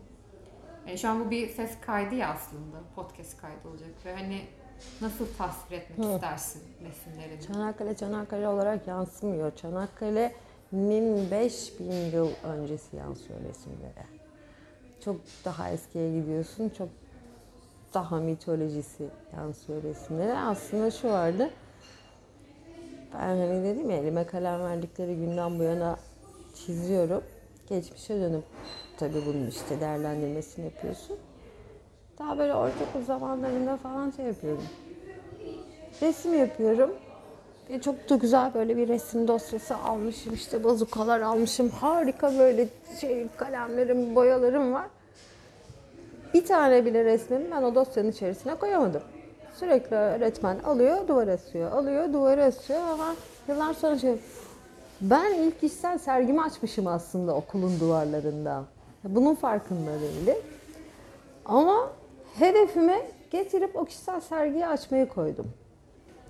Yani 0.87 0.99
şu 0.99 1.09
an 1.09 1.25
bu 1.26 1.31
bir 1.31 1.49
ses 1.49 1.81
kaydı 1.81 2.14
ya 2.14 2.28
aslında. 2.28 2.76
Podcast 2.97 3.40
kaydı 3.40 3.69
olacak 3.69 3.90
ve 4.04 4.14
hani 4.14 4.47
nasıl 5.00 5.26
tasvir 5.38 5.76
etmek 5.76 5.99
Hı. 6.09 6.12
istersin 6.14 6.62
resimlerini? 6.88 7.42
Çanakkale 7.42 7.97
Çanakkale 7.97 8.49
olarak 8.49 8.87
yansımıyor. 8.87 9.52
Çanakkale'nin 10.72 11.30
5000 11.30 11.92
yıl 11.92 12.30
öncesi 12.44 12.96
yansıyor 12.96 13.40
resimlere. 13.40 14.06
Çok 15.04 15.16
daha 15.44 15.70
eskiye 15.70 16.20
gidiyorsun. 16.20 16.68
Çok 16.78 16.88
daha 17.94 18.16
mitolojisi 18.16 19.08
yansıyor 19.36 19.82
resimlere. 19.82 20.38
Aslında 20.38 20.90
şu 20.90 21.08
vardı. 21.08 21.50
Ben 23.14 23.18
hani 23.18 23.64
dedim 23.64 23.90
ya 23.90 23.96
elime 23.96 24.26
kalem 24.26 24.60
verdikleri 24.60 25.16
günden 25.16 25.58
bu 25.58 25.62
yana 25.62 25.96
çiziyorum. 26.54 27.24
Geçmişe 27.68 28.20
dönüp 28.20 28.44
tabii 28.98 29.26
bunun 29.26 29.46
işte 29.46 29.80
değerlendirmesini 29.80 30.64
yapıyorsun. 30.64 31.16
Daha 32.18 32.38
böyle 32.38 32.54
ortaokul 32.54 33.02
zamanlarında 33.02 33.76
falan 33.76 34.10
şey 34.10 34.24
yapıyorum. 34.24 34.64
Resim 36.02 36.38
yapıyorum. 36.38 36.90
E, 37.72 37.80
çok 37.80 38.10
da 38.10 38.16
güzel 38.16 38.54
böyle 38.54 38.76
bir 38.76 38.88
resim 38.88 39.28
dosyası 39.28 39.76
almışım 39.76 40.34
işte 40.34 40.64
bazukalar 40.64 41.20
almışım. 41.20 41.70
Harika 41.70 42.38
böyle 42.38 42.68
şey 43.00 43.26
kalemlerim, 43.36 44.16
boyalarım 44.16 44.72
var. 44.72 44.86
Bir 46.34 46.46
tane 46.46 46.84
bile 46.84 47.04
resmimi 47.04 47.50
ben 47.50 47.62
o 47.62 47.74
dosyanın 47.74 48.10
içerisine 48.10 48.54
koyamadım. 48.54 49.02
Sürekli 49.58 49.96
öğretmen 49.96 50.58
alıyor, 50.58 51.08
duvara 51.08 51.32
asıyor, 51.32 51.72
alıyor, 51.72 52.12
duvara 52.12 52.44
asıyor 52.44 52.80
ama 52.80 53.14
yıllar 53.48 53.74
sonra 53.74 53.98
şey 53.98 54.16
ben 55.00 55.34
ilk 55.34 55.60
kişisel 55.60 55.98
sergimi 55.98 56.42
açmışım 56.42 56.86
aslında 56.86 57.34
okulun 57.34 57.80
duvarlarında. 57.80 58.64
Bunun 59.04 59.34
farkında 59.34 60.00
değilim. 60.00 60.36
Ama 61.44 61.90
hedefime 62.38 63.02
getirip 63.30 63.76
o 63.76 63.84
kişisel 63.84 64.20
sergiyi 64.20 64.66
açmayı 64.66 65.08
koydum. 65.08 65.62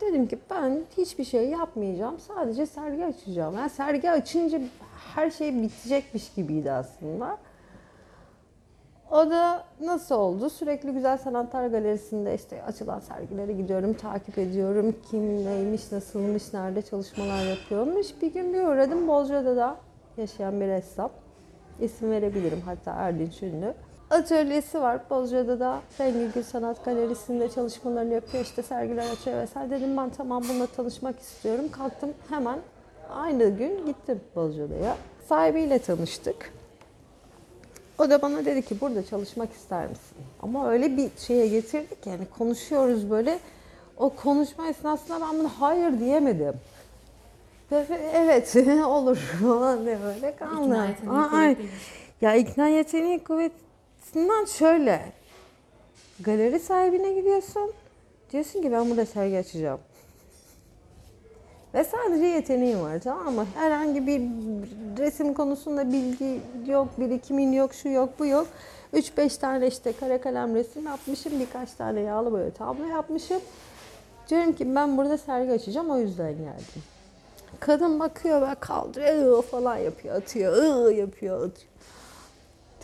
Dedim 0.03 0.29
ki 0.29 0.39
ben 0.51 0.81
hiçbir 0.97 1.25
şey 1.25 1.49
yapmayacağım. 1.49 2.19
Sadece 2.19 2.67
sergi 2.67 3.05
açacağım. 3.05 3.55
Yani 3.55 3.71
sergi 3.71 4.11
açınca 4.11 4.61
her 5.15 5.31
şey 5.31 5.63
bitecekmiş 5.63 6.33
gibiydi 6.35 6.73
aslında. 6.73 7.39
O 9.11 9.31
da 9.31 9.65
nasıl 9.81 10.15
oldu? 10.15 10.51
Sürekli 10.51 10.93
Güzel 10.93 11.19
Sanatlar 11.19 11.67
Galerisi'nde 11.67 12.35
işte 12.35 12.63
açılan 12.63 13.01
sergilere 13.01 13.53
gidiyorum, 13.53 13.95
takip 13.95 14.39
ediyorum. 14.39 14.95
Kim 15.11 15.45
neymiş, 15.45 15.93
nasılmış, 15.93 16.53
nerede 16.53 16.83
çalışmalar 16.83 17.47
yapıyormuş. 17.47 18.07
Bir 18.23 18.33
gün 18.33 18.55
bir 18.55 18.61
uğradım 18.61 19.09
Bozcaada'da 19.09 19.77
yaşayan 20.17 20.61
bir 20.61 20.67
ressam. 20.67 21.11
İsim 21.81 22.11
verebilirim 22.11 22.61
hatta 22.65 22.93
Erdinç 22.93 23.43
Ünlü. 23.43 23.75
Atölyesi 24.13 24.81
var 24.81 25.01
Bozcaada'da. 25.11 25.81
Rengi 26.01 26.33
Gül 26.35 26.43
Sanat 26.43 26.85
Galerisi'nde 26.85 27.51
çalışmalarını 27.51 28.15
yapıyor. 28.15 28.45
işte 28.45 28.63
sergiler 28.63 29.11
açıyor 29.11 29.43
vesaire. 29.43 29.71
Dedim 29.71 29.97
ben 29.97 30.11
tamam 30.11 30.43
bununla 30.49 30.67
tanışmak 30.67 31.21
istiyorum. 31.21 31.65
Kalktım 31.73 32.11
hemen 32.29 32.59
aynı 33.15 33.49
gün 33.49 33.87
gittim 33.87 34.21
Bozcaada'ya. 34.37 34.97
Sahibiyle 35.29 35.79
tanıştık. 35.79 36.53
O 37.99 38.11
da 38.11 38.23
bana 38.23 38.45
dedi 38.45 38.63
ki 38.63 38.81
burada 38.81 39.05
çalışmak 39.07 39.53
ister 39.53 39.87
misin? 39.87 40.17
Ama 40.43 40.69
öyle 40.71 40.97
bir 40.97 41.11
şeye 41.19 41.47
getirdik 41.49 42.07
yani 42.07 42.27
konuşuyoruz 42.39 43.11
böyle. 43.11 43.39
O 43.97 44.11
konuşma 44.11 44.69
esnasında 44.69 45.21
ben 45.21 45.39
buna 45.39 45.49
hayır 45.61 46.01
diyemedim. 46.01 46.55
Ve- 47.73 47.87
ve 47.91 48.11
Evet 48.15 48.57
olur 48.87 49.17
falan 49.17 49.85
diye 49.87 49.99
böyle 50.05 50.37
kaldı. 50.37 50.65
İkna 50.65 50.87
yeteneği. 50.87 51.57
Ya 52.21 52.35
ikna 52.35 52.69
yeteneği 52.69 53.25
kuvvetinden 54.13 54.45
şöyle. 54.45 55.13
Galeri 56.21 56.61
sahibine 56.61 57.13
gidiyorsun. 57.13 57.73
Diyorsun 58.33 58.63
ki 58.63 58.73
ben 58.73 58.91
burada 58.91 59.07
sergi 59.07 59.39
açacağım. 59.39 59.81
Ve 61.75 61.85
sadece 61.85 62.27
yeteneğin 62.27 62.81
var 62.81 63.01
tamam 63.01 63.35
mı? 63.35 63.47
Herhangi 63.55 64.07
bir 64.07 64.21
resim 64.99 65.35
konusunda 65.35 65.93
bilgi 65.93 66.41
yok, 66.67 66.89
birikimin 66.99 67.53
yok, 67.53 67.75
şu 67.75 67.89
yok, 67.89 68.09
bu 68.19 68.27
yok. 68.27 68.49
3-5 68.95 69.41
tane 69.41 69.67
işte 69.67 69.93
kara 69.93 70.21
kalem 70.21 70.55
resim 70.55 70.87
yapmışım, 70.87 71.41
birkaç 71.41 71.73
tane 71.73 72.01
yağlı 72.01 72.33
boya 72.33 72.51
tablo 72.51 72.85
yapmışım. 72.85 73.41
Diyorum 74.29 74.53
ki 74.53 74.75
ben 74.75 74.97
burada 74.99 75.19
sergi 75.19 75.53
açacağım 75.53 75.91
o 75.91 75.99
yüzden 75.99 76.33
geldim. 76.33 76.83
Kadın 77.61 78.01
bakıyor 78.01 78.49
ve 78.49 78.55
kaldırıyor 78.61 79.43
falan 79.43 79.77
yapıyor, 79.77 80.15
atıyor, 80.15 80.57
"Iı" 80.91 80.97
yapıyor, 80.97 81.37
atıyor. 81.37 81.73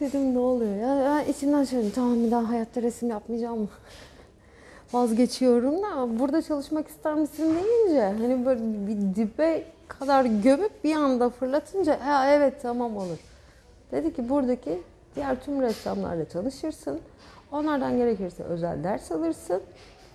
Dedim 0.00 0.34
ne 0.34 0.38
oluyor 0.38 0.76
ya? 0.76 1.04
Ben 1.04 1.32
içimden 1.32 1.64
söyledim 1.64 1.92
tamam 1.94 2.24
bir 2.24 2.30
daha 2.30 2.48
hayatta 2.48 2.82
resim 2.82 3.10
yapmayacağım. 3.10 3.68
Vazgeçiyorum 4.92 5.82
da 5.82 6.18
burada 6.18 6.42
çalışmak 6.42 6.88
ister 6.88 7.14
misin 7.14 7.54
deyince 7.54 8.02
hani 8.02 8.46
böyle 8.46 8.60
bir 8.86 9.14
dibe 9.14 9.64
kadar 9.88 10.24
gömüp 10.24 10.84
bir 10.84 10.96
anda 10.96 11.30
fırlatınca 11.30 11.92
ya 12.06 12.34
evet 12.34 12.62
tamam 12.62 12.96
olur. 12.96 13.18
Dedi 13.92 14.14
ki 14.14 14.28
buradaki 14.28 14.82
diğer 15.16 15.42
tüm 15.42 15.62
ressamlarla 15.62 16.24
tanışırsın. 16.24 17.00
Onlardan 17.52 17.96
gerekirse 17.96 18.42
özel 18.42 18.84
ders 18.84 19.12
alırsın 19.12 19.62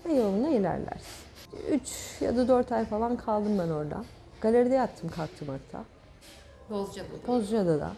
ve 0.06 0.14
yoluna 0.14 0.50
ilerlersin. 0.50 1.24
3 1.72 1.82
ya 2.22 2.38
da 2.38 2.48
4 2.48 2.72
ay 2.72 2.86
falan 2.86 3.18
kaldım 3.18 3.60
ben 3.60 3.70
orada. 3.70 4.04
Galeride 4.42 4.74
yattım 4.74 5.10
kalktım 5.10 5.48
hatta. 5.48 5.84
Bozcaada'da. 6.70 7.28
Bozcaada'da. 7.28 7.92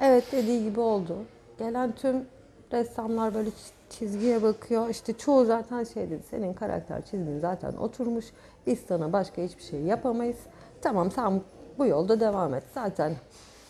Evet 0.00 0.24
dediği 0.32 0.62
gibi 0.64 0.80
oldu. 0.80 1.16
Gelen 1.58 1.92
tüm 1.92 2.26
ressamlar 2.72 3.34
böyle 3.34 3.48
çi- 3.48 3.72
çizgiye 3.90 4.42
bakıyor. 4.42 4.88
İşte 4.88 5.12
çoğu 5.12 5.44
zaten 5.44 5.84
şey 5.84 6.10
dedi. 6.10 6.22
Senin 6.30 6.52
karakter 6.54 7.02
çizdiğin 7.04 7.38
zaten 7.38 7.72
oturmuş. 7.72 8.24
Biz 8.66 8.78
sana 8.88 9.12
başka 9.12 9.42
hiçbir 9.42 9.62
şey 9.62 9.80
yapamayız. 9.80 10.38
Tamam 10.82 11.10
sen 11.10 11.40
bu 11.78 11.86
yolda 11.86 12.20
devam 12.20 12.54
et. 12.54 12.64
Zaten 12.74 13.12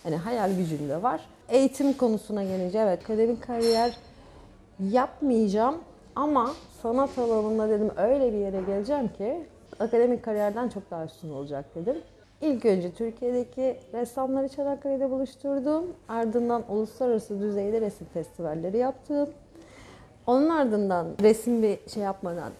hani 0.02 0.16
hayal 0.16 0.56
gücün 0.56 0.88
de 0.88 1.02
var. 1.02 1.20
Eğitim 1.48 1.92
konusuna 1.92 2.44
gelince 2.44 2.78
evet 2.78 3.02
akademik 3.04 3.42
kariyer 3.42 3.96
yapmayacağım 4.90 5.76
ama 6.16 6.50
sanat 6.82 7.18
alanında 7.18 7.68
dedim 7.68 7.90
öyle 7.96 8.32
bir 8.32 8.38
yere 8.38 8.60
geleceğim 8.66 9.08
ki 9.08 9.46
akademik 9.80 10.24
kariyerden 10.24 10.68
çok 10.68 10.90
daha 10.90 11.04
üstün 11.04 11.30
olacak 11.30 11.64
dedim. 11.74 11.96
İlk 12.42 12.64
önce 12.64 12.92
Türkiye'deki 12.92 13.76
ressamları 13.92 14.48
Çanakkale'de 14.48 15.10
buluşturdum. 15.10 15.84
Ardından 16.08 16.64
uluslararası 16.68 17.40
düzeyde 17.40 17.80
resim 17.80 18.06
festivalleri 18.14 18.78
yaptım. 18.78 19.28
Onun 20.26 20.48
ardından 20.48 21.06
resim 21.22 21.62
bir 21.62 21.78
şey 21.88 22.02
yapmadan 22.02 22.52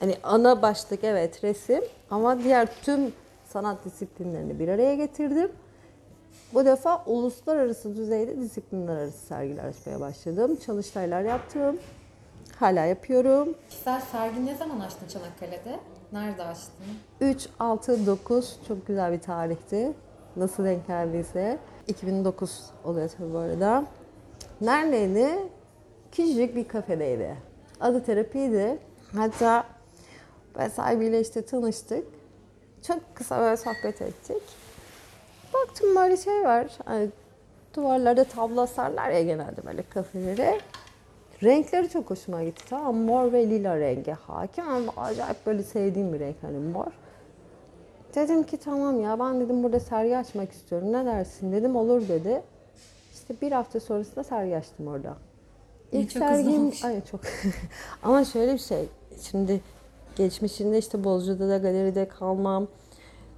hani 0.00 0.14
ana 0.22 0.62
başlık 0.62 1.04
evet 1.04 1.44
resim 1.44 1.80
ama 2.10 2.38
diğer 2.38 2.68
tüm 2.82 3.12
sanat 3.48 3.84
disiplinlerini 3.84 4.58
bir 4.58 4.68
araya 4.68 4.94
getirdim. 4.94 5.50
Bu 6.54 6.64
defa 6.64 7.04
uluslararası 7.06 7.96
düzeyde 7.96 8.40
disiplinler 8.40 8.96
arası 8.96 9.26
sergiler 9.26 9.64
açmaya 9.64 10.00
başladım. 10.00 10.58
Çalıştaylar 10.66 11.22
yaptım. 11.22 11.78
Hala 12.58 12.84
yapıyorum. 12.84 13.54
Kişisel 13.68 14.00
sergi 14.00 14.46
ne 14.46 14.54
zaman 14.54 14.80
açtın 14.80 15.08
Çanakkale'de? 15.08 15.80
Nerede 16.12 16.42
açtın? 16.42 16.72
3, 17.20 17.48
6, 17.58 18.06
9 18.06 18.56
çok 18.68 18.86
güzel 18.86 19.12
bir 19.12 19.20
tarihti. 19.20 19.92
Nasıl 20.36 20.64
denk 20.64 20.86
geldiyse. 20.86 21.58
2009 21.88 22.64
oluyor 22.84 23.10
tabii 23.18 23.32
bu 23.32 23.38
arada. 23.38 23.84
Neredeydi? 24.60 25.28
Küçücük 26.12 26.56
bir 26.56 26.68
kafedeydi. 26.68 27.36
Adı 27.80 28.04
terapiydi. 28.04 28.78
Hatta 29.16 29.64
ben 30.58 30.68
sahibiyle 30.68 31.20
işte 31.20 31.42
tanıştık. 31.42 32.04
Çok 32.86 32.98
kısa 33.14 33.40
böyle 33.40 33.56
sohbet 33.56 34.02
ettik. 34.02 34.42
baktım 35.54 35.96
böyle 35.96 36.16
şey 36.16 36.44
var. 36.44 36.66
Hani 36.84 37.08
duvarlarda 37.74 38.24
tablo 38.24 38.60
asarlar 38.60 39.10
ya 39.10 39.22
genelde 39.22 39.66
böyle 39.66 39.82
kafelere. 39.82 40.60
Renkleri 41.42 41.88
çok 41.88 42.10
hoşuma 42.10 42.44
gitti. 42.44 42.64
Tamam 42.70 42.96
mor 42.96 43.32
ve 43.32 43.50
lila 43.50 43.80
rengi 43.80 44.12
hakim 44.12 44.68
ama 44.68 44.92
acayip 44.96 45.46
böyle 45.46 45.62
sevdiğim 45.62 46.12
bir 46.12 46.20
renk 46.20 46.36
hani 46.42 46.58
mor. 46.58 46.92
Dedim 48.14 48.42
ki 48.42 48.56
tamam 48.56 49.00
ya 49.00 49.18
ben 49.20 49.40
dedim 49.40 49.62
burada 49.62 49.80
sergi 49.80 50.16
açmak 50.16 50.52
istiyorum. 50.52 50.92
Ne 50.92 51.04
dersin 51.04 51.52
dedim 51.52 51.76
olur 51.76 52.08
dedi. 52.08 52.42
İşte 53.12 53.34
bir 53.42 53.52
hafta 53.52 53.80
sonrasında 53.80 54.24
sergi 54.24 54.56
açtım 54.56 54.86
orada. 54.88 55.16
İlk 55.92 56.10
çok 56.10 56.22
sergim 56.22 56.72
ay 56.84 57.04
çok 57.10 57.20
ama 58.02 58.24
şöyle 58.24 58.52
bir 58.52 58.58
şey. 58.58 58.88
Şimdi 59.20 59.60
geçmişinde 60.16 60.78
işte 60.78 61.04
Bozcaada 61.04 61.48
da 61.48 61.58
galeride 61.58 62.08
kalmam 62.08 62.68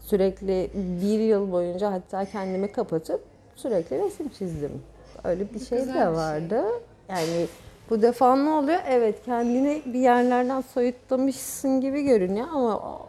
sürekli 0.01 0.71
bir 0.75 1.21
yıl 1.21 1.53
boyunca 1.53 1.93
hatta 1.93 2.25
kendimi 2.25 2.73
kapatıp 2.73 3.21
sürekli 3.57 3.99
resim 3.99 4.29
çizdim. 4.29 4.83
Öyle 5.25 5.55
bir 5.55 5.61
şey 5.61 5.79
güzel 5.79 5.95
bir 5.95 6.01
de 6.01 6.05
şey. 6.05 6.13
vardı. 6.13 6.65
Yani 7.09 7.47
bu 7.93 8.03
defa 8.03 8.37
ne 8.37 8.51
oluyor? 8.51 8.79
Evet 8.89 9.23
kendini 9.25 9.83
bir 9.87 9.99
yerlerden 9.99 10.61
soyutlamışsın 10.61 11.81
gibi 11.81 12.03
görünüyor 12.03 12.47
ama 12.53 13.01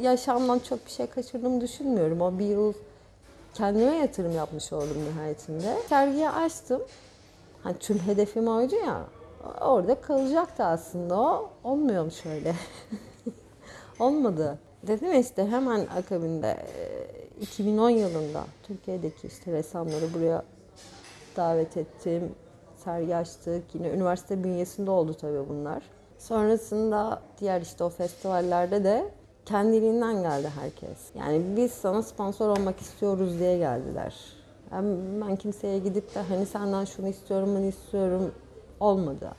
yaşamdan 0.00 0.58
çok 0.58 0.86
bir 0.86 0.90
şey 0.90 1.06
kaçırdığımı 1.06 1.60
düşünmüyorum. 1.60 2.20
O 2.20 2.38
bir 2.38 2.44
yıl 2.44 2.72
kendime 3.54 3.96
yatırım 3.96 4.32
yapmış 4.32 4.72
oldum 4.72 4.96
nihayetinde. 5.10 5.76
Sergiyi 5.88 6.30
açtım. 6.30 6.82
Hani 7.62 7.78
tüm 7.78 7.98
hedefim 7.98 8.48
oydu 8.48 8.74
ya. 8.74 9.04
Orada 9.60 10.00
kalacaktı 10.00 10.64
aslında 10.64 11.20
o. 11.20 11.50
Olmuyormuş 11.64 12.26
öyle. 12.26 12.54
Olmadı. 14.00 14.58
Dedim 14.86 15.20
işte 15.20 15.46
hemen 15.46 15.86
akabinde 15.96 16.50
e, 16.50 17.40
2010 17.40 17.90
yılında 17.90 18.44
Türkiye'deki 18.62 19.26
işte 19.26 19.52
ressamları 19.52 20.14
buraya 20.14 20.42
davet 21.36 21.76
ettim. 21.76 22.34
Sergi. 22.88 23.62
Yine 23.74 23.88
üniversite 23.88 24.44
bünyesinde 24.44 24.90
oldu 24.90 25.14
tabii 25.14 25.48
bunlar. 25.48 25.82
Sonrasında 26.18 27.20
diğer 27.40 27.60
işte 27.60 27.84
o 27.84 27.88
festivallerde 27.88 28.84
de 28.84 29.10
kendiliğinden 29.46 30.22
geldi 30.22 30.48
herkes. 30.60 30.98
Yani 31.18 31.42
biz 31.56 31.72
sana 31.72 32.02
sponsor 32.02 32.48
olmak 32.48 32.80
istiyoruz 32.80 33.38
diye 33.38 33.58
geldiler. 33.58 34.14
Ben, 34.72 34.84
ben 35.20 35.36
kimseye 35.36 35.78
gidip 35.78 36.14
de 36.14 36.20
hani 36.20 36.46
senden 36.46 36.84
şunu 36.84 37.08
istiyorum, 37.08 37.48
bunu 37.56 37.64
istiyorum 37.64 38.32
olmadı. 38.80 39.30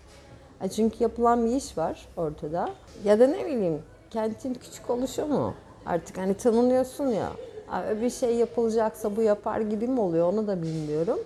Ya 0.61 0.69
Çünkü 0.69 1.03
yapılan 1.03 1.45
bir 1.45 1.55
iş 1.55 1.77
var 1.77 2.07
ortada. 2.17 2.69
Ya 3.03 3.19
da 3.19 3.27
ne 3.27 3.45
bileyim 3.45 3.81
kentin 4.09 4.53
küçük 4.53 4.89
oluşu 4.89 5.25
mu? 5.25 5.53
Artık 5.85 6.17
hani 6.17 6.33
tanınıyorsun 6.33 7.07
ya. 7.07 7.29
Bir 8.01 8.09
şey 8.09 8.35
yapılacaksa 8.35 9.15
bu 9.15 9.21
yapar 9.21 9.61
gibi 9.61 9.87
mi 9.87 9.99
oluyor 9.99 10.33
onu 10.33 10.47
da 10.47 10.61
bilmiyorum. 10.61 11.19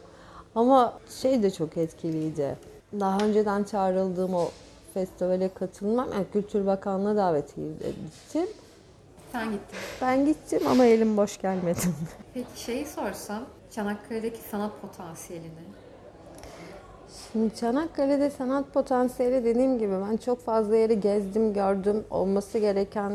Ama 0.55 0.93
şey 1.21 1.43
de 1.43 1.51
çok 1.51 1.77
etkiliydi. 1.77 2.57
Daha 2.99 3.17
önceden 3.17 3.63
çağrıldığım 3.63 4.33
o 4.33 4.47
festivale 4.93 5.49
katılmam. 5.53 6.11
Yani 6.13 6.25
Kültür 6.33 6.65
Bakanlığı 6.65 7.17
davetiyle 7.17 7.89
gittim. 7.89 8.47
Sen 9.31 9.45
gittin. 9.51 9.79
Ben 10.01 10.25
gittim 10.25 10.61
ama 10.67 10.85
elim 10.85 11.17
boş 11.17 11.41
gelmedim. 11.41 11.95
Peki 12.33 12.61
şeyi 12.63 12.85
sorsam 12.85 13.43
Çanakkale'deki 13.71 14.39
sanat 14.39 14.71
potansiyelini. 14.81 15.63
Şimdi 17.31 17.55
Çanakkale'de 17.55 18.29
sanat 18.29 18.73
potansiyeli 18.73 19.43
dediğim 19.43 19.79
gibi 19.79 19.93
ben 20.09 20.17
çok 20.17 20.39
fazla 20.39 20.75
yeri 20.75 20.99
gezdim, 20.99 21.53
gördüm. 21.53 22.05
Olması 22.09 22.57
gereken 22.57 23.13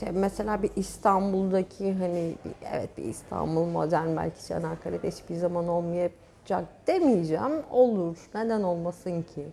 şey, 0.00 0.08
mesela 0.12 0.62
bir 0.62 0.70
İstanbul'daki 0.76 1.94
hani 1.94 2.34
evet 2.72 2.98
bir 2.98 3.04
İstanbul 3.04 3.64
modern 3.64 4.16
belki 4.16 4.46
Çanakkale'de 4.46 5.08
hiçbir 5.08 5.36
zaman 5.36 5.68
olmayacak 5.68 6.64
demeyeceğim. 6.86 7.62
Olur. 7.70 8.16
Neden 8.34 8.62
olmasın 8.62 9.22
ki? 9.22 9.46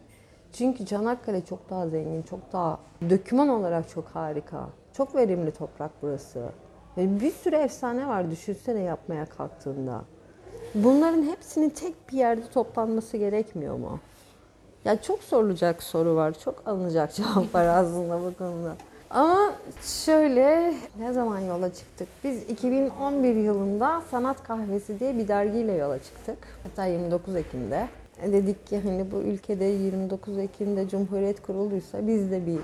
Çünkü 0.54 0.86
Çanakkale 0.86 1.46
çok 1.46 1.70
daha 1.70 1.88
zengin, 1.88 2.22
çok 2.22 2.54
daha 2.54 2.80
döküman 3.10 3.50
olarak 3.50 3.90
çok 3.90 4.08
harika. 4.08 4.70
Çok 4.94 5.16
verimli 5.16 5.52
toprak 5.52 5.92
burası. 6.02 6.50
Ve 6.98 7.20
bir 7.20 7.32
sürü 7.32 7.56
efsane 7.56 8.08
var 8.08 8.32
düşünsene 8.32 8.82
yapmaya 8.82 9.26
kalktığında. 9.26 10.02
Bunların 10.76 11.24
hepsinin 11.24 11.70
tek 11.70 12.12
bir 12.12 12.18
yerde 12.18 12.48
toplanması 12.54 13.18
gerekmiyor 13.18 13.78
mu? 13.78 14.00
Ya 14.86 15.02
çok 15.02 15.24
sorulacak 15.24 15.84
soru 15.84 16.16
var, 16.16 16.40
çok 16.40 16.68
alınacak 16.68 17.14
cevap 17.16 17.56
var 17.56 17.66
aslında 17.66 18.20
bu 18.22 18.38
konuda. 18.38 18.76
Ama 19.14 19.54
şöyle, 19.82 20.74
ne 21.00 21.14
zaman 21.14 21.40
yola 21.40 21.74
çıktık? 21.74 22.08
Biz 22.24 22.50
2011 22.50 23.36
yılında 23.36 24.02
Sanat 24.12 24.44
Kahvesi 24.44 25.00
diye 25.00 25.18
bir 25.18 25.28
dergiyle 25.28 25.72
yola 25.72 26.00
çıktık. 26.04 26.38
Hatta 26.64 26.86
29 26.86 27.36
Ekim'de. 27.36 27.88
E 28.24 28.34
Dedik 28.34 28.68
ki 28.68 28.80
hani 28.80 29.12
bu 29.12 29.16
ülkede 29.16 29.66
29 29.66 30.38
Ekim'de 30.38 30.90
Cumhuriyet 30.90 31.42
kurulduysa 31.42 32.08
biz 32.08 32.32
de 32.32 32.46
bir 32.46 32.60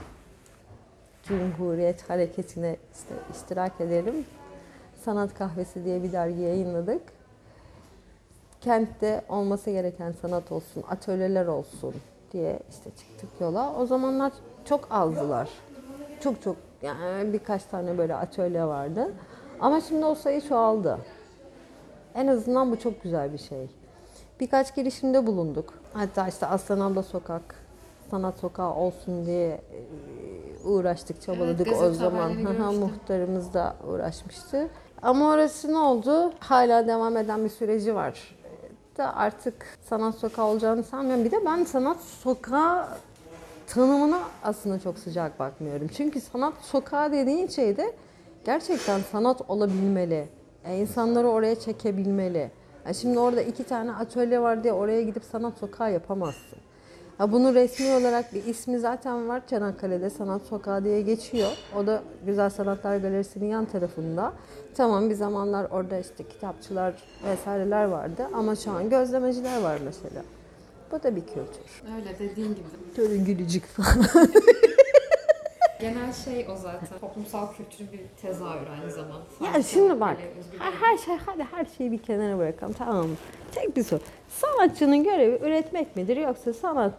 Cumhuriyet 1.23 2.09
hareketine 2.09 2.77
işte 2.93 3.13
iştirak 3.35 3.81
edelim. 3.81 4.25
Sanat 5.05 5.33
Kahvesi 5.33 5.85
diye 5.85 6.03
bir 6.03 6.11
dergi 6.11 6.41
yayınladık 6.41 7.01
kentte 8.61 9.21
olması 9.29 9.71
gereken 9.71 10.13
sanat 10.21 10.51
olsun, 10.51 10.83
atölyeler 10.89 11.45
olsun 11.45 11.93
diye 12.31 12.59
işte 12.69 12.89
çıktık 12.89 13.29
yola. 13.41 13.75
O 13.75 13.85
zamanlar 13.85 14.31
çok 14.65 14.87
azdılar. 14.91 15.49
Çok 16.23 16.41
çok 16.41 16.55
yani 16.81 17.33
birkaç 17.33 17.63
tane 17.63 17.97
böyle 17.97 18.15
atölye 18.15 18.63
vardı. 18.63 19.13
Ama 19.59 19.81
şimdi 19.81 20.05
o 20.05 20.15
sayı 20.15 20.41
çoğaldı. 20.41 20.97
En 22.15 22.27
azından 22.27 22.71
bu 22.71 22.79
çok 22.79 23.03
güzel 23.03 23.33
bir 23.33 23.37
şey. 23.37 23.69
Birkaç 24.39 24.75
girişimde 24.75 25.27
bulunduk. 25.27 25.73
Hatta 25.93 26.27
işte 26.27 26.45
Aslan 26.45 26.79
Abla 26.79 27.03
Sokak, 27.03 27.55
Sanat 28.11 28.39
Sokağı 28.39 28.75
olsun 28.75 29.25
diye 29.25 29.47
e, 29.47 30.67
uğraştık, 30.67 31.21
çabaladık 31.21 31.67
Evet, 31.67 31.81
o 31.81 31.93
zaman. 31.93 32.33
Muhtarımız 32.75 33.53
da 33.53 33.75
uğraşmıştı. 33.87 34.69
Ama 35.01 35.29
orası 35.29 35.73
ne 35.73 35.77
oldu? 35.77 36.33
Hala 36.39 36.87
devam 36.87 37.17
eden 37.17 37.43
bir 37.43 37.49
süreci 37.49 37.95
var. 37.95 38.35
Da 38.97 39.15
artık 39.15 39.65
sanat 39.89 40.15
sokağı 40.15 40.45
olacağını 40.45 40.83
sanmıyorum. 40.83 41.25
Bir 41.25 41.31
de 41.31 41.45
ben 41.45 41.63
sanat 41.63 41.97
sokağı 42.01 42.87
tanımına 43.69 44.19
aslında 44.43 44.79
çok 44.79 44.99
sıcak 44.99 45.39
bakmıyorum. 45.39 45.87
Çünkü 45.87 46.21
sanat 46.21 46.53
sokağı 46.61 47.11
dediğin 47.11 47.47
şey 47.47 47.77
de 47.77 47.93
gerçekten 48.45 48.99
sanat 49.11 49.41
olabilmeli. 49.49 50.29
E, 50.65 50.77
insanları 50.77 51.27
oraya 51.27 51.59
çekebilmeli. 51.59 52.51
E, 52.85 52.93
şimdi 52.93 53.19
orada 53.19 53.41
iki 53.41 53.63
tane 53.63 53.91
atölye 53.91 54.41
var 54.41 54.63
diye 54.63 54.73
oraya 54.73 55.01
gidip 55.01 55.23
sanat 55.23 55.57
sokağı 55.57 55.93
yapamazsın. 55.93 56.59
Ha, 57.17 57.31
bunun 57.31 57.53
resmi 57.53 57.93
olarak 57.93 58.33
bir 58.33 58.45
ismi 58.45 58.79
zaten 58.79 59.27
var 59.27 59.41
Çanakkale'de 59.47 60.09
Sanat 60.09 60.41
Sokağı 60.41 60.83
diye 60.83 61.01
geçiyor. 61.01 61.51
O 61.77 61.87
da 61.87 62.03
Güzel 62.25 62.49
Sanatlar 62.49 62.97
Galerisi'nin 62.97 63.45
yan 63.45 63.65
tarafında. 63.65 64.33
Tamam 64.75 65.09
bir 65.09 65.15
zamanlar 65.15 65.67
orada 65.71 65.97
işte 65.97 66.23
kitapçılar 66.23 66.93
vesaireler 67.25 67.85
vardı 67.85 68.27
ama 68.33 68.55
şu 68.55 68.71
an 68.71 68.89
gözlemeciler 68.89 69.61
var 69.61 69.79
mesela. 69.85 70.21
Bu 70.91 71.03
da 71.03 71.15
bir 71.15 71.21
kültür. 71.21 71.93
Öyle 71.95 72.19
dediğin 72.19 72.49
gibi. 72.49 72.65
Görün 72.95 73.25
gülücük 73.25 73.65
falan. 73.65 74.29
Genel 75.81 76.13
şey 76.13 76.47
o 76.49 76.55
zaten. 76.55 76.99
Toplumsal 77.01 77.53
kültürün 77.53 77.91
bir 77.91 78.21
tezahürü 78.21 78.69
aynı 78.69 78.91
zamanda. 78.91 79.23
Ya 79.41 79.51
Sadece 79.53 79.69
şimdi 79.69 79.99
bak, 79.99 80.17
her, 80.59 80.71
her 80.71 80.97
şey, 80.97 81.17
hadi 81.25 81.43
her 81.43 81.65
şeyi 81.77 81.91
bir 81.91 81.97
kenara 81.97 82.37
bırakalım 82.37 82.73
tamam 82.73 83.07
mı? 83.07 83.15
Tek 83.51 83.75
bir 83.77 83.83
soru. 83.83 83.99
Sanatçının 84.29 85.03
görevi 85.03 85.45
üretmek 85.45 85.95
midir 85.95 86.17
yoksa 86.17 86.53
sanat 86.53 86.93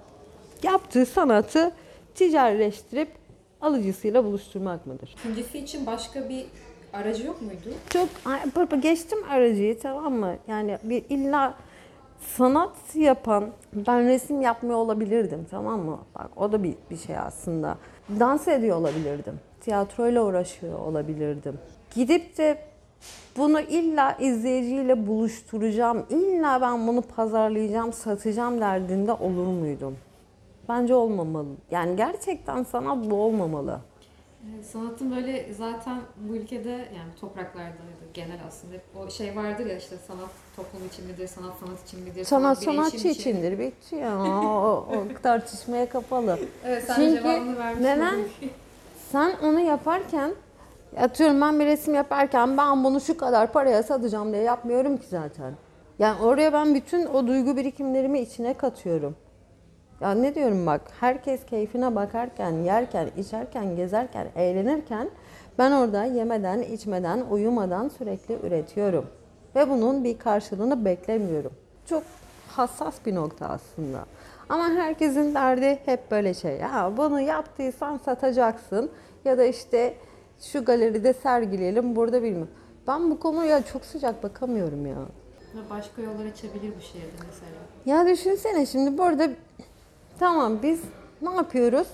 yaptığı 0.62 1.07
sanatı 1.07 1.72
ticarileştirip 2.14 3.09
alıcısıyla 3.61 4.24
buluşturmak 4.24 4.87
mıdır? 4.87 5.14
İkincisi 5.18 5.59
için 5.59 5.87
başka 5.87 6.29
bir 6.29 6.46
aracı 6.92 7.26
yok 7.26 7.42
muydu? 7.42 7.76
Çok 7.90 8.09
geçtim 8.83 9.18
aracıyı 9.31 9.79
tamam 9.81 10.12
mı? 10.12 10.37
Yani 10.48 10.79
bir 10.83 11.05
illa 11.09 11.55
sanat 12.21 12.95
yapan 12.95 13.45
ben 13.75 14.07
resim 14.07 14.41
yapmıyor 14.41 14.79
olabilirdim 14.79 15.47
tamam 15.51 15.81
mı? 15.81 15.99
Bak 16.15 16.31
o 16.37 16.53
da 16.53 16.63
bir, 16.63 16.75
bir 16.91 16.97
şey 16.97 17.19
aslında. 17.19 17.77
Dans 18.21 18.49
ediyor 18.49 18.77
olabilirdim. 18.77 19.41
Tiyatroyla 19.61 20.23
uğraşıyor 20.23 20.79
olabilirdim. 20.79 21.59
Gidip 21.95 22.39
de 22.39 22.59
bunu 23.37 23.61
illa 23.61 24.13
izleyiciyle 24.13 25.07
buluşturacağım, 25.07 26.07
illa 26.11 26.61
ben 26.61 26.87
bunu 26.87 27.03
pazarlayacağım, 27.03 27.93
satacağım 27.93 28.61
derdinde 28.61 29.13
olur 29.13 29.47
muydum? 29.47 29.97
Bence 30.69 30.95
olmamalı. 30.95 31.49
Yani 31.71 31.97
gerçekten 31.97 32.63
sanat 32.63 33.11
bu 33.11 33.15
olmamalı. 33.15 33.81
Evet, 34.48 34.66
Sanatın 34.66 35.16
böyle 35.16 35.53
zaten 35.55 36.00
bu 36.16 36.37
ülkede 36.37 36.70
yani 36.70 37.14
topraklarda 37.20 37.64
ya 37.66 37.74
da 37.74 38.07
genel 38.14 38.38
aslında 38.48 38.74
hep 38.74 38.83
o 38.96 39.11
şey 39.11 39.37
vardır 39.37 39.66
ya 39.66 39.76
işte 39.76 39.96
sanat 40.07 40.31
toplum 40.57 40.87
için 40.87 41.07
midir, 41.07 41.26
sanat 41.26 41.53
sanat 41.61 41.88
için 41.88 42.00
midir, 42.00 42.24
Sanat 42.24 42.62
sanatçı 42.62 42.96
için 42.96 43.09
içindir. 43.09 43.59
Bitti 43.59 43.96
ya. 43.96 44.18
O, 44.24 44.87
o 44.90 45.05
tartışmaya 45.22 45.88
kapalı. 45.88 46.38
Evet 46.64 46.85
sen 46.87 46.94
Çünkü 46.94 47.22
cevabını 47.22 47.59
vermiş 47.59 47.83
neden? 47.85 48.14
oldun. 48.14 48.31
Sen 49.12 49.33
onu 49.42 49.61
yaparken 49.61 50.35
Atıyorum 50.96 51.40
ben 51.40 51.61
bir 51.61 51.66
resim 51.66 51.94
yaparken 51.94 52.57
ben 52.57 52.85
bunu 52.85 53.00
şu 53.00 53.16
kadar 53.16 53.53
paraya 53.53 53.83
satacağım 53.83 54.33
diye 54.33 54.42
yapmıyorum 54.42 54.96
ki 54.96 55.07
zaten. 55.09 55.55
Yani 55.98 56.22
oraya 56.22 56.53
ben 56.53 56.74
bütün 56.74 57.07
o 57.07 57.26
duygu 57.26 57.57
birikimlerimi 57.57 58.20
içine 58.20 58.55
katıyorum. 58.55 59.16
Ya 60.01 60.15
ne 60.15 60.35
diyorum 60.35 60.67
bak 60.67 60.81
herkes 61.01 61.47
keyfine 61.47 61.95
bakarken, 61.95 62.53
yerken, 62.53 63.11
içerken, 63.17 63.77
gezerken, 63.77 64.29
eğlenirken 64.37 65.11
ben 65.59 65.73
orada 65.73 66.05
yemeden, 66.05 66.63
içmeden, 66.63 67.21
uyumadan 67.31 67.89
sürekli 67.89 68.39
üretiyorum. 68.47 69.07
Ve 69.57 69.71
bunun 69.71 70.05
bir 70.05 70.19
karşılığını 70.19 70.85
beklemiyorum. 70.85 71.53
Çok 71.87 72.03
hassas 72.49 72.95
bir 73.07 73.15
nokta 73.15 73.47
aslında. 73.49 74.05
Ama 74.49 74.69
herkesin 74.69 75.35
derdi 75.35 75.79
hep 75.85 76.11
böyle 76.11 76.35
şey. 76.35 76.57
Ya 76.57 76.93
bunu 76.97 77.21
yaptıysan 77.21 77.99
satacaksın 78.05 78.91
ya 79.25 79.39
da 79.39 79.45
işte 79.45 79.95
şu 80.41 80.65
galeride 80.65 81.13
sergileyelim 81.13 81.97
burada 81.97 82.23
bilmem. 82.23 82.49
Ben 82.87 83.11
bu 83.11 83.21
konuya 83.21 83.63
çok 83.63 83.85
sıcak 83.85 84.23
bakamıyorum 84.23 84.87
ya. 84.87 84.97
Başka 85.71 86.03
yollar 86.03 86.25
açabilir 86.25 86.73
bu 86.79 86.81
şehirde 86.81 87.23
mesela. 87.27 87.51
Ya 87.87 88.13
düşünsene 88.13 88.67
şimdi 88.67 88.99
burada 88.99 89.29
tamam 90.21 90.59
biz 90.63 90.83
ne 91.23 91.31
yapıyoruz? 91.31 91.89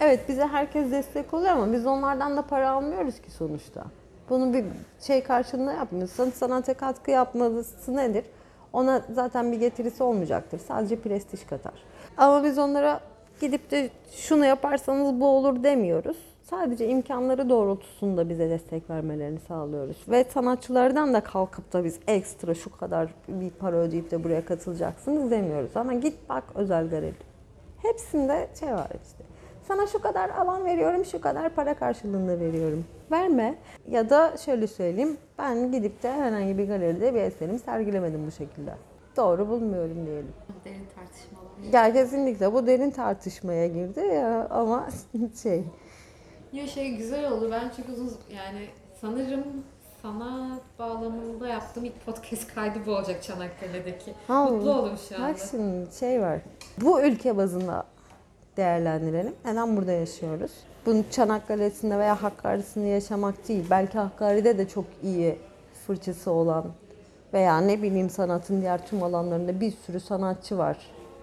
Evet 0.00 0.28
bize 0.28 0.46
herkes 0.46 0.90
destek 0.90 1.34
oluyor 1.34 1.50
ama 1.50 1.72
biz 1.72 1.86
onlardan 1.86 2.36
da 2.36 2.42
para 2.42 2.70
almıyoruz 2.70 3.20
ki 3.20 3.30
sonuçta. 3.30 3.84
Bunun 4.30 4.54
bir 4.54 4.64
şey 5.00 5.22
karşılığında 5.22 5.72
yapmıyorsun. 5.72 6.30
Sanata 6.30 6.74
katkı 6.74 7.10
yapması 7.10 7.96
nedir? 7.96 8.24
Ona 8.72 9.02
zaten 9.14 9.52
bir 9.52 9.60
getirisi 9.60 10.02
olmayacaktır. 10.02 10.58
Sadece 10.58 11.00
prestij 11.00 11.46
katar. 11.46 11.72
Ama 12.16 12.44
biz 12.44 12.58
onlara 12.58 13.00
gidip 13.40 13.70
de 13.70 13.90
şunu 14.12 14.44
yaparsanız 14.44 15.20
bu 15.20 15.26
olur 15.26 15.62
demiyoruz. 15.62 16.16
Sadece 16.42 16.88
imkanları 16.88 17.48
doğrultusunda 17.48 18.28
bize 18.28 18.50
destek 18.50 18.90
vermelerini 18.90 19.40
sağlıyoruz. 19.48 19.96
Ve 20.08 20.24
sanatçılardan 20.24 21.14
da 21.14 21.20
kalkıp 21.20 21.72
da 21.72 21.84
biz 21.84 21.98
ekstra 22.06 22.54
şu 22.54 22.76
kadar 22.76 23.14
bir 23.28 23.50
para 23.50 23.76
ödeyip 23.76 24.10
de 24.10 24.24
buraya 24.24 24.44
katılacaksınız 24.44 25.30
demiyoruz. 25.30 25.70
Ama 25.74 25.94
git 25.94 26.14
bak 26.28 26.44
özel 26.54 26.90
galeri. 26.90 27.27
Hepsinde 27.82 28.48
şey 28.60 28.72
var 28.72 28.88
işte. 29.04 29.24
Sana 29.68 29.86
şu 29.86 30.00
kadar 30.00 30.30
alan 30.30 30.64
veriyorum, 30.64 31.04
şu 31.04 31.20
kadar 31.20 31.54
para 31.54 31.74
karşılığında 31.74 32.40
veriyorum. 32.40 32.84
Verme. 33.10 33.58
Ya 33.88 34.10
da 34.10 34.36
şöyle 34.36 34.66
söyleyeyim, 34.66 35.16
ben 35.38 35.72
gidip 35.72 36.02
de 36.02 36.12
herhangi 36.12 36.58
bir 36.58 36.68
galeride 36.68 37.14
bir 37.14 37.20
eserimi 37.20 37.58
sergilemedim 37.58 38.26
bu 38.26 38.30
şekilde. 38.30 38.74
Doğru 39.16 39.48
bulmuyorum 39.48 40.06
diyelim. 40.06 40.32
Derin 40.64 40.86
tartışmalar. 40.94 41.72
Ya 41.72 41.92
kesinlikle 41.92 42.52
bu 42.52 42.66
derin 42.66 42.90
tartışmaya 42.90 43.66
girdi 43.66 44.00
ya 44.00 44.48
ama 44.50 44.88
şey 45.42 45.64
Ya 46.52 46.66
şey 46.66 46.96
güzel 46.96 47.32
oldu. 47.32 47.48
Ben 47.52 47.68
çok 47.76 47.88
uzun 47.88 48.12
yani 48.30 48.66
sanırım 49.00 49.44
sanat 50.02 50.62
bağlamında 50.78 51.48
yaptığım 51.48 51.84
ilk 51.84 52.06
podcast 52.06 52.54
kaydı 52.54 52.78
bu 52.86 52.90
olacak 52.90 53.22
Çanakkale'deki. 53.22 54.14
Al. 54.28 54.52
Mutlu 54.52 54.74
oldum 54.74 54.98
şu 55.08 55.16
anda. 55.16 55.28
Bak 55.28 55.36
şimdi 55.50 55.94
şey 55.94 56.20
var. 56.20 56.40
Bu 56.80 57.00
ülke 57.00 57.36
bazında 57.36 57.84
değerlendirelim. 58.56 59.34
Neden 59.44 59.76
burada 59.76 59.92
yaşıyoruz? 59.92 60.50
Bunun 60.86 61.04
Çanakkale'sinde 61.10 61.98
veya 61.98 62.22
Hakkari'sinde 62.22 62.86
yaşamak 62.86 63.48
değil. 63.48 63.64
Belki 63.70 63.98
Hakkari'de 63.98 64.58
de 64.58 64.68
çok 64.68 64.84
iyi 65.02 65.38
fırçası 65.86 66.30
olan 66.30 66.64
veya 67.32 67.60
ne 67.60 67.82
bileyim 67.82 68.10
sanatın 68.10 68.60
diğer 68.60 68.86
tüm 68.86 69.02
alanlarında 69.02 69.60
bir 69.60 69.72
sürü 69.86 70.00
sanatçı 70.00 70.58
var. 70.58 70.76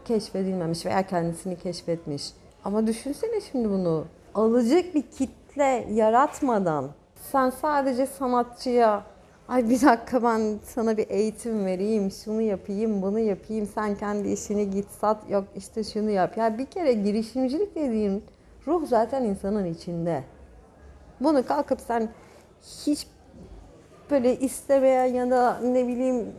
Keşfedilmemiş 0.06 0.86
veya 0.86 1.08
kendisini 1.08 1.58
keşfetmiş. 1.60 2.24
Ama 2.66 2.88
düşünsene 2.88 3.42
şimdi 3.52 3.70
bunu. 3.70 4.06
Alacak 4.36 4.96
bir 4.96 5.02
kitle 5.02 5.88
yaratmadan 5.92 6.90
sen 7.32 7.50
sadece 7.50 8.06
sanatçıya 8.06 9.04
Ay 9.48 9.70
bir 9.70 9.82
dakika 9.82 10.24
ben 10.24 10.60
sana 10.64 10.98
bir 10.98 11.10
eğitim 11.10 11.66
vereyim, 11.66 12.12
şunu 12.12 12.42
yapayım, 12.42 13.02
bunu 13.02 13.20
yapayım, 13.20 13.66
sen 13.66 13.96
kendi 13.96 14.30
işini 14.30 14.70
git 14.70 14.88
sat, 14.90 15.30
yok 15.30 15.44
işte 15.56 15.84
şunu 15.84 16.10
yap. 16.10 16.38
Ya 16.38 16.58
bir 16.58 16.66
kere 16.66 16.94
girişimcilik 16.94 17.76
dediğin 17.76 18.24
ruh 18.68 18.88
zaten 18.88 19.24
insanın 19.24 19.66
içinde. 19.66 20.24
Bunu 21.20 21.46
kalkıp 21.46 21.82
sen 21.82 22.10
hiç 22.86 23.08
böyle 24.12 24.40
istemeyen 24.40 25.06
ya 25.06 25.32
da 25.32 25.60
ne 25.60 25.88
bileyim 25.88 26.34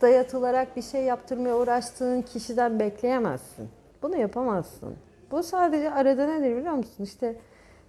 dayatılarak 0.00 0.76
bir 0.76 0.82
şey 0.82 1.02
yaptırmaya 1.04 1.56
uğraştığın 1.56 2.22
kişiden 2.22 2.80
bekleyemezsin. 2.80 3.68
Bunu 4.02 4.16
yapamazsın. 4.16 4.94
Bu 5.30 5.42
sadece 5.42 5.90
arada 5.90 6.26
nedir 6.26 6.56
biliyor 6.56 6.74
musun? 6.74 7.04
İşte 7.04 7.36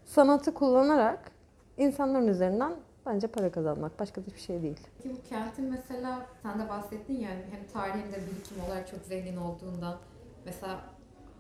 sanatı 0.06 0.54
kullanarak 0.54 1.32
insanların 1.78 2.28
üzerinden 2.28 2.74
bence 3.06 3.28
para 3.28 3.52
kazanmak. 3.52 4.00
Başka 4.00 4.22
hiçbir 4.22 4.40
şey 4.40 4.62
değil. 4.62 4.80
Peki 4.98 5.16
bu 5.16 5.30
kentin 5.30 5.66
mesela 5.66 6.26
sen 6.44 6.60
de 6.60 6.70
bahsettin 6.70 7.20
yani 7.20 7.42
hem 7.52 7.68
tarihi 7.74 8.04
hem 8.04 8.12
de 8.12 8.18
birikim 8.18 8.64
olarak 8.68 8.88
çok 8.88 9.00
zengin 9.00 9.38
olduğundan. 9.38 9.98
Mesela 10.46 10.80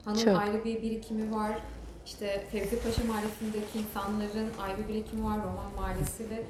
Han'ın 0.06 0.17
Çok. 0.17 0.38
ayrı 0.38 0.63
bir 0.65 0.82
birikimi 0.82 1.36
var. 1.36 1.60
İşte 2.06 2.45
Fevzi 2.52 2.84
Paşa 2.84 3.04
Mahallesi'ndeki 3.08 3.80
insanların 3.80 4.50
ayrı 4.62 4.84
bir 4.84 4.88
birikimi 4.88 5.24
var. 5.24 5.38
Roman 5.38 5.71
Mahallesi 5.76 6.30
ve 6.30 6.43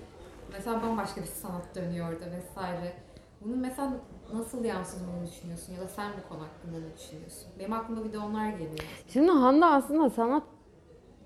mesela 0.53 0.81
bambaşka 0.83 1.21
bir 1.21 1.27
sanat 1.27 1.75
dönüyor 1.75 2.13
orada 2.13 2.25
vesaire. 2.31 2.93
Bunun 3.41 3.57
mesela 3.57 3.93
nasıl 4.33 4.63
yansıdığını 4.63 5.27
düşünüyorsun 5.27 5.73
ya 5.73 5.81
da 5.81 5.87
sen 5.87 6.11
bu 6.11 6.29
konu 6.29 6.41
hakkında 6.41 6.77
ne 6.87 6.97
düşünüyorsun? 6.97 7.47
Benim 7.59 7.73
aklıma 7.73 8.03
bir 8.03 8.13
de 8.13 8.19
onlar 8.19 8.49
geliyor. 8.49 9.03
Şimdi 9.07 9.31
Han'da 9.31 9.71
aslında 9.71 10.09
sanat 10.09 10.43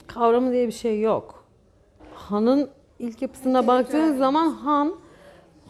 kavramı 0.07 0.51
diye 0.51 0.67
bir 0.67 0.71
şey 0.71 1.01
yok. 1.01 1.45
Han'ın 2.13 2.69
ilk 2.99 3.21
yapısına 3.21 3.67
baktığın 3.67 4.17
zaman 4.17 4.51
Han 4.51 4.95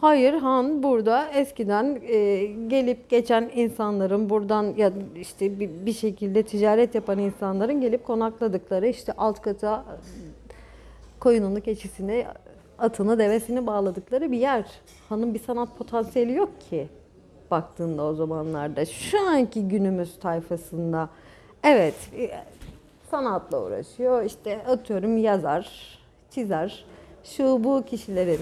Hayır 0.00 0.34
Han 0.34 0.82
burada 0.82 1.28
eskiden 1.28 1.98
e, 2.02 2.44
gelip 2.46 3.10
geçen 3.10 3.50
insanların 3.54 4.30
buradan 4.30 4.74
ya 4.76 4.92
işte 5.16 5.60
bir, 5.60 5.70
bir 5.86 5.92
şekilde 5.92 6.42
ticaret 6.42 6.94
yapan 6.94 7.18
insanların 7.18 7.80
gelip 7.80 8.06
konakladıkları 8.06 8.86
işte 8.86 9.12
alt 9.12 9.42
kata 9.42 9.84
koyununu, 11.20 11.60
keçisini, 11.60 12.26
atını, 12.78 13.18
devesini 13.18 13.66
bağladıkları 13.66 14.32
bir 14.32 14.38
yer. 14.38 14.64
Han'ın 15.08 15.34
bir 15.34 15.38
sanat 15.38 15.78
potansiyeli 15.78 16.32
yok 16.32 16.60
ki 16.70 16.88
baktığında 17.50 18.02
o 18.04 18.14
zamanlarda. 18.14 18.84
Şu 18.84 19.28
anki 19.28 19.68
günümüz 19.68 20.18
tayfasında 20.18 21.08
evet 21.64 21.94
e, 22.18 22.30
sanatla 23.10 23.62
uğraşıyor. 23.62 24.24
İşte 24.24 24.64
atıyorum 24.68 25.18
yazar, 25.18 25.98
çizer, 26.30 26.84
şu 27.26 27.64
bu 27.64 27.84
kişilerin. 27.86 28.40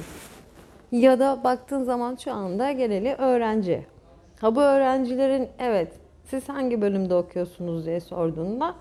Ya 0.92 1.18
da 1.18 1.44
baktığın 1.44 1.84
zaman 1.84 2.16
şu 2.16 2.32
anda 2.32 2.72
geleli 2.72 3.14
öğrenci. 3.14 3.86
Ha 4.40 4.56
bu 4.56 4.60
öğrencilerin 4.60 5.48
evet 5.58 5.92
siz 6.24 6.48
hangi 6.48 6.80
bölümde 6.80 7.14
okuyorsunuz 7.14 7.86
diye 7.86 8.00
sorduğunda 8.00 8.74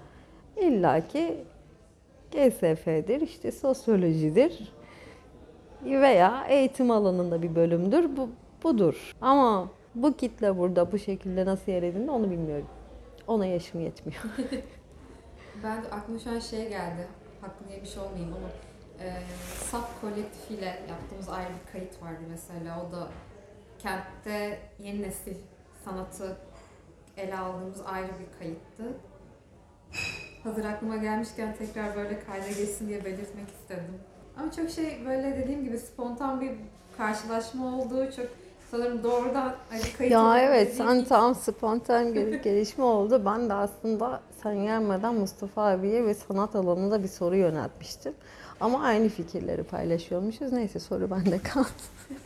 illaki 0.57 1.43
GSF'dir, 2.31 3.21
işte 3.21 3.51
sosyolojidir 3.51 4.73
veya 5.85 6.45
eğitim 6.49 6.91
alanında 6.91 7.41
bir 7.41 7.55
bölümdür. 7.55 8.17
Bu 8.17 8.29
budur. 8.63 9.15
Ama 9.21 9.69
bu 9.95 10.13
kitle 10.13 10.57
burada 10.57 10.91
bu 10.91 10.99
şekilde 10.99 11.45
nasıl 11.45 11.71
yer 11.71 11.83
edindi 11.83 12.11
onu 12.11 12.31
bilmiyorum. 12.31 12.67
Ona 13.27 13.45
yaşım 13.45 13.81
yetmiyor. 13.81 14.23
Ben 15.63 15.77
aklıma 15.91 16.19
şu 16.19 16.29
an 16.29 16.39
şey 16.39 16.69
geldi. 16.69 17.07
Hakkını 17.41 17.71
yemiş 17.71 17.97
olmayayım 17.97 18.33
ama 18.33 18.47
e, 19.03 19.13
SAP 19.71 20.01
kolektifiyle 20.01 20.65
yaptığımız 20.89 21.29
ayrı 21.29 21.49
bir 21.49 21.71
kayıt 21.71 22.01
vardı 22.01 22.21
mesela. 22.29 22.81
O 22.89 22.91
da 22.91 23.07
kentte 23.79 24.59
yeni 24.79 25.01
nesil 25.01 25.35
sanatı 25.85 26.37
ele 27.17 27.37
aldığımız 27.37 27.81
ayrı 27.85 28.07
bir 28.07 28.39
kayıttı. 28.39 28.83
Hazır 30.43 30.65
aklıma 30.65 30.97
gelmişken 30.97 31.55
tekrar 31.57 31.95
böyle 31.95 32.19
kayda 32.19 32.47
geçsin 32.47 32.87
diye 32.87 33.05
belirtmek 33.05 33.47
istedim. 33.61 33.93
Ama 34.37 34.51
çok 34.51 34.69
şey 34.69 35.05
böyle 35.05 35.37
dediğim 35.37 35.63
gibi 35.63 35.77
spontan 35.77 36.41
bir 36.41 36.51
karşılaşma 36.97 37.77
oldu. 37.77 38.11
Çok 38.15 38.25
sanırım 38.71 39.03
doğrudan 39.03 39.55
hani 39.69 39.81
kayıt 39.97 40.11
Ya 40.13 40.39
evet 40.39 40.73
sen 40.73 40.97
gibi- 40.99 41.07
tam 41.09 41.35
spontan 41.35 42.15
bir 42.15 42.33
gelişme 42.43 42.83
oldu. 42.83 43.21
Ben 43.25 43.49
de 43.49 43.53
aslında 43.53 44.21
sen 44.43 44.63
gelmeden 44.63 45.13
Mustafa 45.15 45.63
abiye 45.67 46.05
ve 46.05 46.13
sanat 46.13 46.55
alanında 46.55 47.03
bir 47.03 47.07
soru 47.07 47.35
yöneltmiştim. 47.35 48.13
Ama 48.63 48.84
aynı 48.84 49.10
fikirleri 49.10 49.63
paylaşıyormuşuz. 49.63 50.52
Neyse 50.52 50.80
soru 50.80 51.12
bende 51.12 51.39
kalsın. 51.39 51.73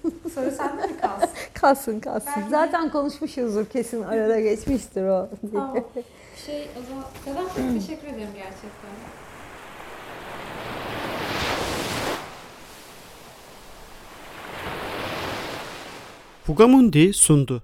Soru 0.36 0.52
sende 0.52 0.88
mi 0.88 0.98
kalsın? 1.02 1.30
kalsın 1.54 2.00
kalsın. 2.00 2.34
Ben- 2.44 2.50
Zaten 2.50 2.90
konuşmuşuzdur 2.92 3.66
kesin 3.66 4.04
arada 4.04 4.40
geçmiştir 4.40 5.04
o. 5.04 5.30
Tamam. 5.54 5.78
Şey 6.46 6.68
o 6.80 6.88
zaman 6.90 7.04
Selam 7.26 7.46
çok 7.46 7.82
teşekkür 7.82 8.08
ederim 8.08 8.30
gerçekten. 8.36 8.92
Fugamundi 16.44 17.14
sundu. 17.14 17.64